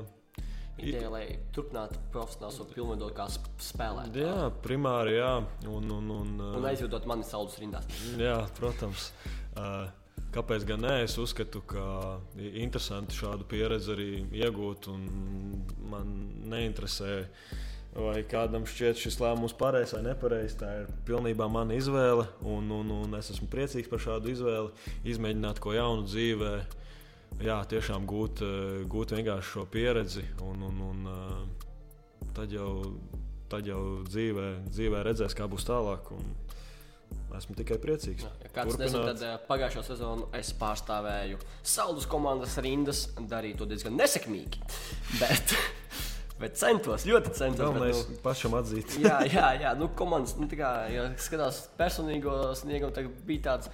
Ideja, 0.79 1.09
lai 1.11 1.25
turpinātu 1.51 1.99
profesionāli 2.15 2.55
savu 2.55 2.69
pilnveidot 2.71 3.11
kā 3.17 3.25
sp- 3.27 3.49
spēlētāju. 3.67 4.21
Jā, 4.23 4.45
primāri, 4.63 5.17
jā. 5.17 5.33
Un, 5.67 5.89
un, 5.91 6.13
un, 6.15 6.29
Un 6.61 6.69
aizjūtot 6.71 7.03
mani 7.11 7.27
saldus 7.27 7.57
rindās. 7.59 7.89
jā, 8.15 8.37
protams. 8.61 9.09
Uh, 9.59 9.89
Kāpēc 10.31 10.67
gan 10.69 10.83
nē? 10.85 10.93
Es 11.07 11.17
uzskatu, 11.19 11.63
ka 11.67 11.83
ir 12.39 12.61
interesanti 12.63 13.17
šādu 13.17 13.47
pieredzi 13.49 13.91
arī 13.95 14.09
iegūt. 14.39 14.87
un 14.93 15.65
Man 15.91 16.11
neinteresē, 16.53 17.25
vai 17.99 18.23
kādam 18.29 18.67
šķiet 18.69 19.01
šis 19.01 19.19
lēmums 19.23 19.55
pareizs 19.59 19.95
vai 19.97 20.05
nepareizs. 20.07 20.57
Tā 20.61 20.71
ir 20.83 20.91
pilnībā 21.09 21.49
mana 21.51 21.77
izvēle. 21.79 22.27
Un, 22.47 22.71
un, 22.75 22.93
un 22.95 23.19
es 23.19 23.33
esmu 23.35 23.49
priecīgs 23.53 23.91
par 23.91 24.03
šādu 24.03 24.33
izvēli. 24.33 24.91
Izmēģināt 25.15 25.61
ko 25.63 25.75
jaunu 25.77 26.07
dzīvē. 26.09 26.53
Jā, 27.45 27.61
tiešām 27.71 28.07
gūt, 28.09 28.43
eh, 28.43 28.83
gūt 28.91 29.15
vienkārši 29.15 29.53
šo 29.53 29.65
pieredzi. 29.71 30.25
Un, 30.47 30.63
un, 30.71 30.83
un, 30.89 31.09
eh, 31.13 32.29
tad 32.35 32.55
jau, 32.55 32.73
tad 33.51 33.69
jau 33.69 33.83
dzīvē, 34.09 34.49
dzīvē 34.71 35.03
redzēs, 35.07 35.37
kā 35.39 35.47
būs 35.51 35.67
tālāk. 35.69 36.13
Un 36.17 36.35
esmu 37.39 37.55
tikai 37.59 37.79
priecīgs. 37.83 38.27
Ja 38.43 38.53
kāds 38.55 38.79
nezina, 38.81 39.13
tad 39.13 39.25
eh, 39.27 39.35
pagājušo 39.49 39.85
sezonu 39.87 40.29
es 40.39 40.51
pārstāvēju 40.59 41.41
Saldus 41.63 42.09
komandas 42.11 42.57
rindas, 42.65 43.09
darīju 43.19 43.63
to 43.63 43.69
diezgan 43.71 43.99
nesekmīgi. 44.01 44.63
Bet 45.23 45.55
Bet 46.39 46.55
centos, 46.59 47.03
ļoti 47.09 47.33
centos. 47.35 47.59
bet, 47.59 47.65
Galvenais 47.65 48.05
nu, 48.07 48.17
pašam 48.23 48.55
atzīt. 48.61 48.95
jā, 49.03 49.19
jā, 49.27 49.49
jā, 49.59 49.75
nu, 49.79 49.91
komandas, 49.99 50.37
nu, 50.39 50.47
tā 50.51 50.61
kā, 50.61 50.71
ja 50.93 51.09
skatās 51.19 51.65
personīgo 51.79 52.37
sniegumu, 52.59 52.95
tad 52.95 53.09
bija 53.27 53.45
tāds 53.49 53.73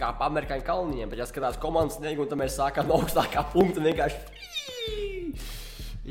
kā 0.00 0.10
amerikāņu 0.26 0.66
kalniņiem, 0.66 1.12
bet, 1.12 1.20
ja 1.22 1.28
skatās 1.30 1.60
komandas 1.62 2.00
sniegumu, 2.00 2.26
tad 2.30 2.40
mēs 2.40 2.58
sākām 2.58 2.90
no 2.90 2.98
augstākā 2.98 3.44
punkta 3.52 3.84
vienkārši. 3.84 4.18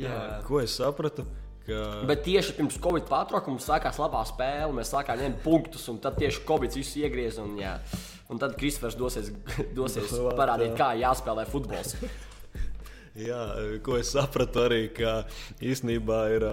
Jā. 0.00 0.16
Ko 0.46 0.62
es 0.62 0.78
sapratu? 0.80 1.26
Ka... 1.66 1.80
Bet 2.08 2.24
tieši 2.24 2.56
pirms 2.56 2.78
Covid 2.82 3.04
pārtraukuma 3.10 3.60
sākās 3.62 4.00
labā 4.00 4.22
spēle, 4.28 4.72
mēs 4.78 4.94
sākām 4.94 5.20
ņemt 5.20 5.42
punktus, 5.44 5.84
un 5.92 6.00
tad 6.02 6.16
tieši 6.20 6.46
Covid 6.48 6.80
visu 6.80 7.02
iegrieza. 7.02 7.44
Un, 7.44 7.58
jā. 7.60 7.76
un 8.32 8.40
tad 8.40 8.56
Kristofers 8.58 8.96
dosies, 8.98 9.28
dosies 9.76 10.14
parādīt, 10.38 10.72
jā. 10.72 10.78
kā 10.80 10.90
jāspēlē 11.02 11.44
futbols. 11.50 11.98
Jā, 13.18 13.40
ko 13.82 13.96
es 13.98 14.12
sapratu 14.14 14.62
arī, 14.68 14.84
ka 14.94 15.24
īstenībā 15.60 16.18
ir 16.36 16.44
ā, 16.46 16.52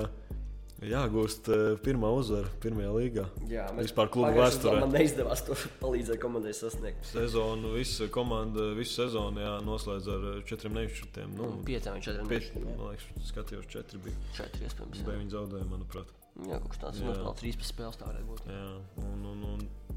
jāgūst 0.81 1.47
ā, 1.53 1.57
pirmā 1.85 2.09
uzvara 2.17 2.49
pirmajā 2.63 2.91
līgā. 2.95 3.25
Jā, 3.49 3.67
Vispār 3.77 4.09
kluba 4.13 4.31
pagājušajā 4.31 4.49
vēsturē. 4.57 4.81
Man 4.83 4.93
neizdevās 4.93 5.43
to 5.47 5.57
palīdzēt 5.83 6.19
komandai 6.21 6.53
sasniegt. 6.57 7.05
Sezonu, 7.11 7.71
visa 7.77 8.07
komanda, 8.13 8.71
visu 8.77 8.97
sezonu 9.03 9.41
jā, 9.45 9.53
noslēdz 9.65 10.09
ar 10.15 10.25
četriem 10.49 10.77
neizšķirtiem. 10.79 11.33
Nu, 11.37 11.51
Pieciem 11.67 11.97
vai 11.97 12.03
četriem 12.07 12.29
Pieci, 12.33 12.51
mēnešiem. 12.55 12.81
man 12.81 12.91
liekas, 12.93 13.29
skatījos, 13.31 13.69
četri 13.73 14.01
bija. 14.07 14.25
Četri 14.37 14.67
iespējams. 14.69 15.01
Jā, 15.01 15.07
Bet 15.11 15.21
viņi 15.21 15.35
zaudēja, 15.37 15.69
manuprāt. 15.71 16.13
jā 16.45 16.59
kaut 16.61 16.69
kas 16.73 16.83
tāds. 16.83 17.05
Vēl 17.05 17.31
13 17.45 17.71
spēles 17.71 18.01
tā 18.01 18.09
varētu 18.11 18.29
būt. 18.33 18.45
Jā, 18.53 18.67
un, 19.05 19.25
un, 19.33 19.47
un, 19.55 19.95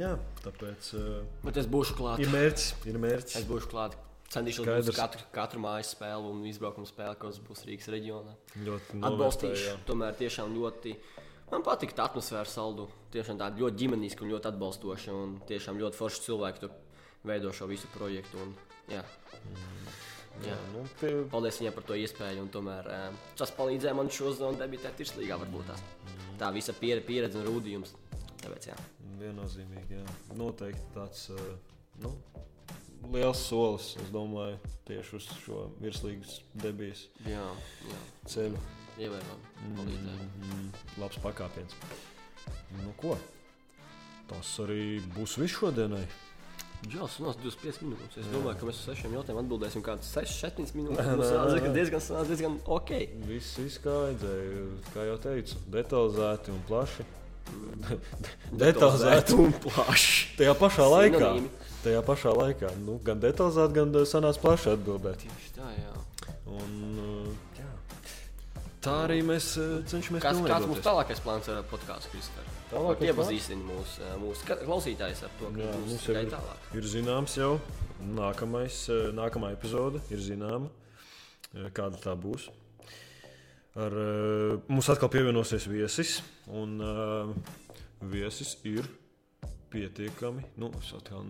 jā 0.00 0.14
tāpēc 0.44 0.92
uh, 0.96 1.10
Bet 1.44 1.60
es 1.60 1.68
būšu 1.72 1.98
klāt. 1.98 2.20
ir 2.24 2.32
mērķis. 2.32 2.70
Ir 2.88 2.96
Es 2.96 3.04
mērķis. 3.08 3.48
būšu 3.50 3.72
klāt. 3.74 3.96
Centīšos 4.32 4.64
Skaidrs. 4.64 4.86
būt 4.88 4.96
katru, 4.96 5.26
katru 5.34 5.60
mājas 5.60 5.90
spēli 5.92 6.30
un 6.30 6.44
izbraukuma 6.48 6.88
spēli, 6.88 7.18
kas 7.20 7.40
būs 7.44 7.66
Rīgas 7.68 7.90
reģionā. 7.92 8.32
Ļoti 8.64 9.02
Atbalstīšu. 9.04 9.66
jā. 9.68 9.74
Tomēr 9.88 10.16
tiešām 10.16 10.54
ļoti. 10.56 10.94
Man 11.52 11.64
patīk 11.66 11.92
tā 11.92 12.06
atmosfēra 12.08 12.48
saldu. 12.48 12.86
Tiešām 13.12 13.36
tāda 13.42 13.60
ļoti 13.60 13.76
ģimeniska 13.82 14.24
un 14.24 14.32
ļoti 14.32 14.48
atbalstoša. 14.54 15.12
Un 15.12 15.34
tiešām 15.50 15.76
ļoti 15.82 16.00
forši 16.00 16.22
cilvēki 16.28 16.62
tur 16.64 16.72
veido 17.28 17.52
šo 17.52 17.68
visu 17.68 17.90
projektu. 17.92 18.40
Un, 18.40 18.54
jā. 18.88 19.04
Jā, 20.42 20.56
nu, 20.72 20.86
pie, 20.96 21.10
Paldies 21.28 21.58
viņiem 21.60 21.74
par 21.76 21.84
to 21.90 21.96
iespēju. 22.00 22.46
Tomēr 22.54 22.88
eh, 22.88 23.20
tas 23.36 23.52
palīdzēja 23.52 23.94
man 23.98 24.08
šo 24.08 24.32
zonu 24.32 24.56
debitēt 24.58 24.96
Tirslīgā. 24.96 25.36
Tās. 25.68 25.82
Tā 26.40 26.48
visa 26.56 26.72
pier- 26.72 27.04
pieredze 27.04 27.36
un 27.38 27.44
rūdījums. 27.50 27.92
Tāpēc, 28.40 28.70
jā. 28.72 28.78
viennozīmīgi. 29.20 30.00
Jā. 30.00 30.14
Noteikti 30.40 30.88
tāds 30.96 31.28
uh, 31.30 31.42
nu, 32.02 32.14
liels 33.10 33.42
solis, 33.48 33.92
es 34.02 34.10
domāju, 34.14 34.58
tieši 34.88 35.16
uz 35.18 35.28
šo 35.42 35.66
virslīgas 35.82 36.40
debijas 36.62 37.06
Jā, 37.26 37.44
jā. 37.88 38.00
ceļu. 38.30 38.62
Ievērojami 39.00 39.76
palīdzēja. 39.78 40.26
Mm, 40.46 40.66
labs 41.00 41.20
pakāpiens. 41.24 41.78
Nu, 42.82 42.92
ko? 43.00 43.16
Tas 44.28 44.50
arī 44.62 45.00
būs 45.16 45.38
viss 45.40 45.56
šodienai. 45.58 46.04
Jā, 46.90 47.06
ir 47.06 47.36
25 47.38 47.84
minūtes. 47.86 48.18
Es 48.18 48.28
domāju, 48.32 48.58
ka 48.58 48.66
mēs 48.66 48.80
uz 48.80 48.88
sešiem 48.90 49.12
jautājumiem 49.14 49.44
atbildēsim 49.44 49.84
kaut 49.86 50.00
kādas 50.02 50.12
6, 50.18 50.32
7 50.42 50.72
minūtes. 50.80 51.10
Tas 51.14 51.52
nē. 51.54 51.60
ka 51.62 51.72
diezgan, 51.76 52.06
diezgan 52.28 52.56
ok. 52.76 52.90
Viss 53.28 53.58
izskaidroja, 53.62 54.64
kā 54.90 55.06
jau 55.06 55.18
teicu, 55.22 55.60
detalizēti 55.72 56.52
un 56.54 56.64
plaši. 56.68 57.06
detalizēti 58.62 59.36
un 59.38 59.54
plaši. 59.64 60.12
Tajā 60.38 60.54
pašā 60.58 60.86
laikā. 60.92 61.18
Sinonīmi. 61.18 61.50
Tajā 61.82 62.02
pašā 62.06 62.32
laikā. 62.38 62.70
Nu, 62.86 62.98
gan 63.04 63.22
detalizēti, 63.22 63.74
gan 63.80 63.96
eh, 63.98 64.06
sanāca 64.08 64.42
plaši 64.44 64.72
atbildēt. 64.76 65.24
Tieši 65.24 65.54
tā, 65.56 65.70
jā. 65.74 65.94
Un, 66.52 66.76
jā. 67.58 67.68
Tā 68.82 68.96
arī 69.04 69.20
mēs 69.26 69.52
uh, 69.62 69.80
cenšamies 69.86 70.22
Kāds, 70.24 70.42
kāds 70.46 70.66
mums 70.70 70.82
tālākais 70.82 71.20
plāns 71.22 71.48
ar 71.50 71.62
podkāstu, 71.70 72.10
Kristofers? 72.14 72.56
Tālākais 72.72 73.10
Iepazīstini 73.10 73.66
mūsu 73.66 74.12
mūs 74.22 74.42
klausītājus 74.48 75.22
ar 75.26 75.34
to, 75.38 75.50
Jā, 75.58 75.68
kas 75.68 75.82
mums 75.82 75.92
jau 75.92 76.14
tikai 76.14 76.22
ir, 76.24 76.30
tālāk. 76.32 76.64
ir 76.80 76.88
zināms 76.94 77.36
jau 77.38 77.50
nākamais, 78.16 78.78
nākamā 79.14 79.52
epizode, 79.54 80.00
ir 80.10 80.22
zināma, 80.24 80.70
kāda 81.76 82.00
tā 82.02 82.14
būs. 82.18 82.48
Ar, 83.72 83.94
uh, 83.96 84.58
mums 84.68 84.88
atkal 84.92 85.08
pievienosies 85.12 85.64
viesis, 85.70 86.18
un 86.52 86.74
uh, 86.84 87.30
viesis 88.12 88.56
ir 88.68 88.84
pietiekami. 89.72 90.44
Nu, 90.60 90.68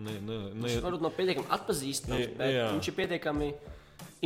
ne, 0.03 0.17
ne, 0.19 0.39
ne, 0.51 0.65
Viņš 0.65 0.81
varbūt 0.83 1.05
nav 1.05 1.15
pietiekami 1.15 1.47
atpazīstams, 1.55 2.25
Jā, 2.25 2.33
bet 2.41 2.57
jā. 2.57 2.67
viņš 2.75 2.91
ir 2.91 2.97
pietiekami 2.99 3.53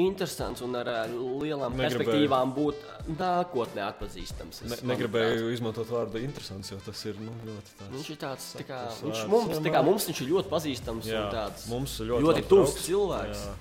interesants 0.01 0.61
un 0.65 0.77
ar 0.77 0.89
ā, 0.93 0.97
lielām 1.09 1.73
Negribēju- 1.73 1.85
perspektīvām 1.85 2.51
būt 2.57 2.83
nākotnē 3.17 3.85
atpazīstams. 3.91 4.63
Es, 4.65 4.73
ne, 4.73 4.95
negribēju 4.95 5.53
izmantot 5.55 5.89
vārdu 5.93 6.21
interesants, 6.21 6.73
jo 6.73 6.81
tas 6.85 7.05
ir 7.09 7.21
nu, 7.21 7.33
ļoti 7.45 7.77
tāds. 7.79 7.95
Viņš 7.95 8.11
ir 8.13 8.21
tāds, 8.21 8.49
tā 8.59 8.67
kā, 8.69 8.81
viņš 9.05 9.23
mums, 9.33 9.61
tā 9.65 9.73
kā 9.73 9.85
mums 9.85 10.09
viņš 10.09 10.21
ir 10.25 10.29
ļoti 10.35 10.53
pazīstams 10.53 11.09
Jā, 11.09 11.23
un 11.23 11.33
tāds 11.37 11.69
ļoti, 11.69 12.25
ļoti 12.27 12.45
tuvs 12.49 12.77
cilvēks. 12.89 13.47
Jā, 13.49 13.57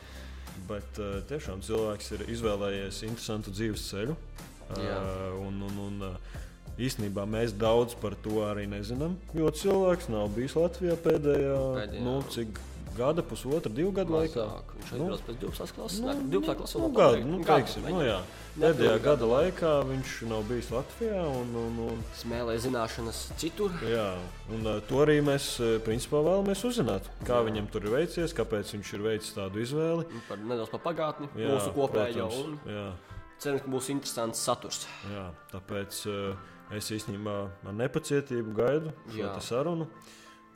bet 0.70 1.00
uh, 1.02 1.20
tiešām 1.30 1.62
cilvēks 1.66 2.12
ir 2.18 2.26
izvēlējies 2.36 3.04
interesantu 3.10 3.54
dzīves 3.56 3.86
ceļu. 3.92 4.16
Jā. 4.82 4.98
Uh, 4.98 5.40
un, 5.46 5.60
un, 5.68 5.82
un, 5.88 6.06
uh, 6.10 6.42
īstenībā 6.82 7.24
mēs 7.30 7.54
daudz 7.56 7.96
par 8.02 8.16
to 8.26 8.42
arī 8.48 8.66
nezinām. 8.72 9.16
Jo 9.38 9.52
cilvēks 9.54 10.10
nav 10.12 10.32
bijis 10.36 10.58
Latvijā 10.60 10.98
pēdējā, 11.06 11.60
Pēdējā. 11.80 12.06
nu, 12.08 12.16
cik 12.34 12.60
gada, 12.98 13.24
pusotra, 13.26 13.72
divu 13.72 13.92
gadu 13.96 14.14
laikā. 14.16 14.46
Viņš 14.80 14.92
Nu, 14.96 15.08
aizbrauc 15.12 15.24
pēc 15.28 15.38
12. 15.44 15.76
klases. 15.76 16.00
Nu, 16.02 16.08
nāk 16.10 16.24
12. 16.34 16.56
klasē 16.62 16.80
nu, 16.82 16.90
pabeigt. 16.96 17.28
nu, 17.30 17.40
teiksim, 17.48 17.88
nu, 17.92 18.02
jā. 18.06 18.18
Pēdējā 18.56 18.96
gada 19.04 19.28
laikā 19.28 19.72
viņš 19.90 20.12
nav 20.32 20.46
bijis 20.48 20.70
Latvijā. 20.72 21.22
Un, 21.28 21.50
un, 21.60 21.80
un, 21.90 22.04
Smēlē 22.16 22.56
zināšanas 22.64 23.20
citur. 23.42 23.76
Jā, 23.84 24.06
un 24.56 24.64
to 24.88 25.02
arī 25.04 25.18
mēs 25.28 25.50
principā 25.84 26.22
vēlamies 26.24 26.64
uzzināt. 26.70 27.10
Kā 27.28 27.42
Jā. 27.42 27.46
viņam 27.50 27.68
tur 27.74 27.84
ir 27.90 27.98
veicies, 27.98 28.32
kāpēc 28.38 28.72
viņš 28.78 28.94
ir 28.96 29.04
veicis 29.10 29.36
tādu 29.36 29.60
izvēli. 29.60 30.08
Par, 30.30 30.40
nedaudz 30.40 30.72
par 30.72 30.86
pagātni, 30.88 31.28
Jā, 31.36 31.52
mūsu 31.52 31.76
kopējo. 31.76 32.30
Un 32.46 32.56
Jā, 32.72 32.88
cerams, 33.44 33.66
ka 33.68 33.76
būs 33.76 33.92
interesants 33.92 34.40
saturs. 34.48 34.86
jā, 35.12 35.28
tāpēc 35.52 36.00
uh, 36.08 36.38
es 36.72 36.88
īstenībā 36.96 37.36
ar 37.68 37.76
nepacietību 37.76 38.56
gaidu 38.56 38.94
šo 39.12 39.34
sarunu 39.44 39.90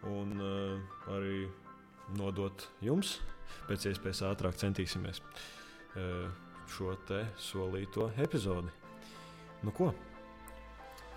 un 0.07 0.31
uh, 0.39 1.11
arī 1.11 1.49
nodot 2.17 2.67
jums. 2.85 3.17
Pēc 3.69 3.87
iespējas 3.91 4.21
ātrāk 4.29 4.57
centīsimies 4.57 5.21
uh, 5.21 6.29
šo 6.69 6.93
te 7.09 7.23
solīto 7.41 8.09
epizodi. 8.21 8.71
Nu 9.65 9.73
ko? 9.75 9.91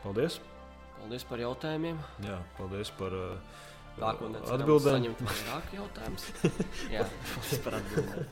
Paldies! 0.02 0.40
Paldies 0.98 1.24
par 1.26 1.40
jautājumiem. 1.42 1.98
Jā, 2.24 2.38
paldies 2.58 2.90
par 2.98 3.14
uh, 3.16 3.60
Nākotnē 3.98 4.40
cerams 4.44 4.62
atbildēm. 4.62 4.94
saņemt 4.96 5.22
vairāk 5.28 5.72
jautājumus. 5.76 6.26
Jā, 6.94 7.06
paldies 7.32 7.62
par 7.64 7.76
atbildēm. 7.80 8.30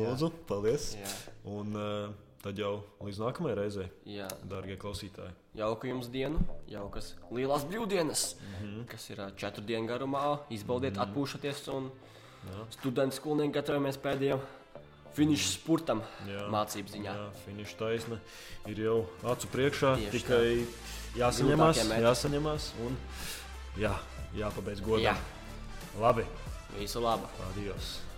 Lūdzu, 0.00 0.30
paldies! 0.50 0.88
Jā, 1.00 1.12
Un 1.52 1.78
uh, 1.78 2.12
tad 2.42 2.58
jau 2.58 2.72
līdz 3.02 3.20
nākamajai 3.22 3.58
reizei, 3.58 3.88
jā. 4.08 4.28
darbie 4.50 4.76
klausītāji. 4.80 5.34
Jauka 5.58 5.88
jums 5.88 6.08
diena, 6.12 6.40
jaukas 6.70 7.12
lielās 7.30 7.66
brīvdienas, 7.68 8.24
mm. 8.40 8.56
-hmm. 8.62 8.86
kas 8.90 9.10
ir 9.10 9.22
četru 9.36 9.64
dienu 9.64 9.86
garumā. 9.88 10.38
Izbaudiet, 10.50 10.96
mm 10.96 11.00
-hmm. 11.00 11.12
atpūšaties 11.14 11.68
un 11.76 11.90
Jā. 12.42 12.66
studenti 12.70 13.16
skolnieki 13.16 13.52
gatavojamies 13.54 13.98
pēdējiem 13.98 14.40
finiša 15.14 15.48
spurtam 15.52 16.02
Jā. 16.28 16.46
mācību 16.52 16.88
ziņā. 16.88 17.14
Jā, 17.14 17.26
finiša 17.44 17.76
taisna 17.78 18.18
ir 18.66 18.78
jau 18.78 19.06
acu 19.22 19.50
priekšā. 19.52 19.96
Tieši 19.96 20.18
tikai 20.18 20.66
jāsaņemās, 21.20 21.76
Grūtākie 21.76 21.88
metri. 21.88 22.04
jāsaņemās 22.04 22.70
un 22.86 22.96
jā, 23.76 23.92
jāpabeidz 24.34 24.80
godā. 24.80 25.02
Jā. 25.02 25.16
Labi, 26.00 26.24
Visu 26.78 27.00
labu! 27.04 27.28
adios! 27.50 28.11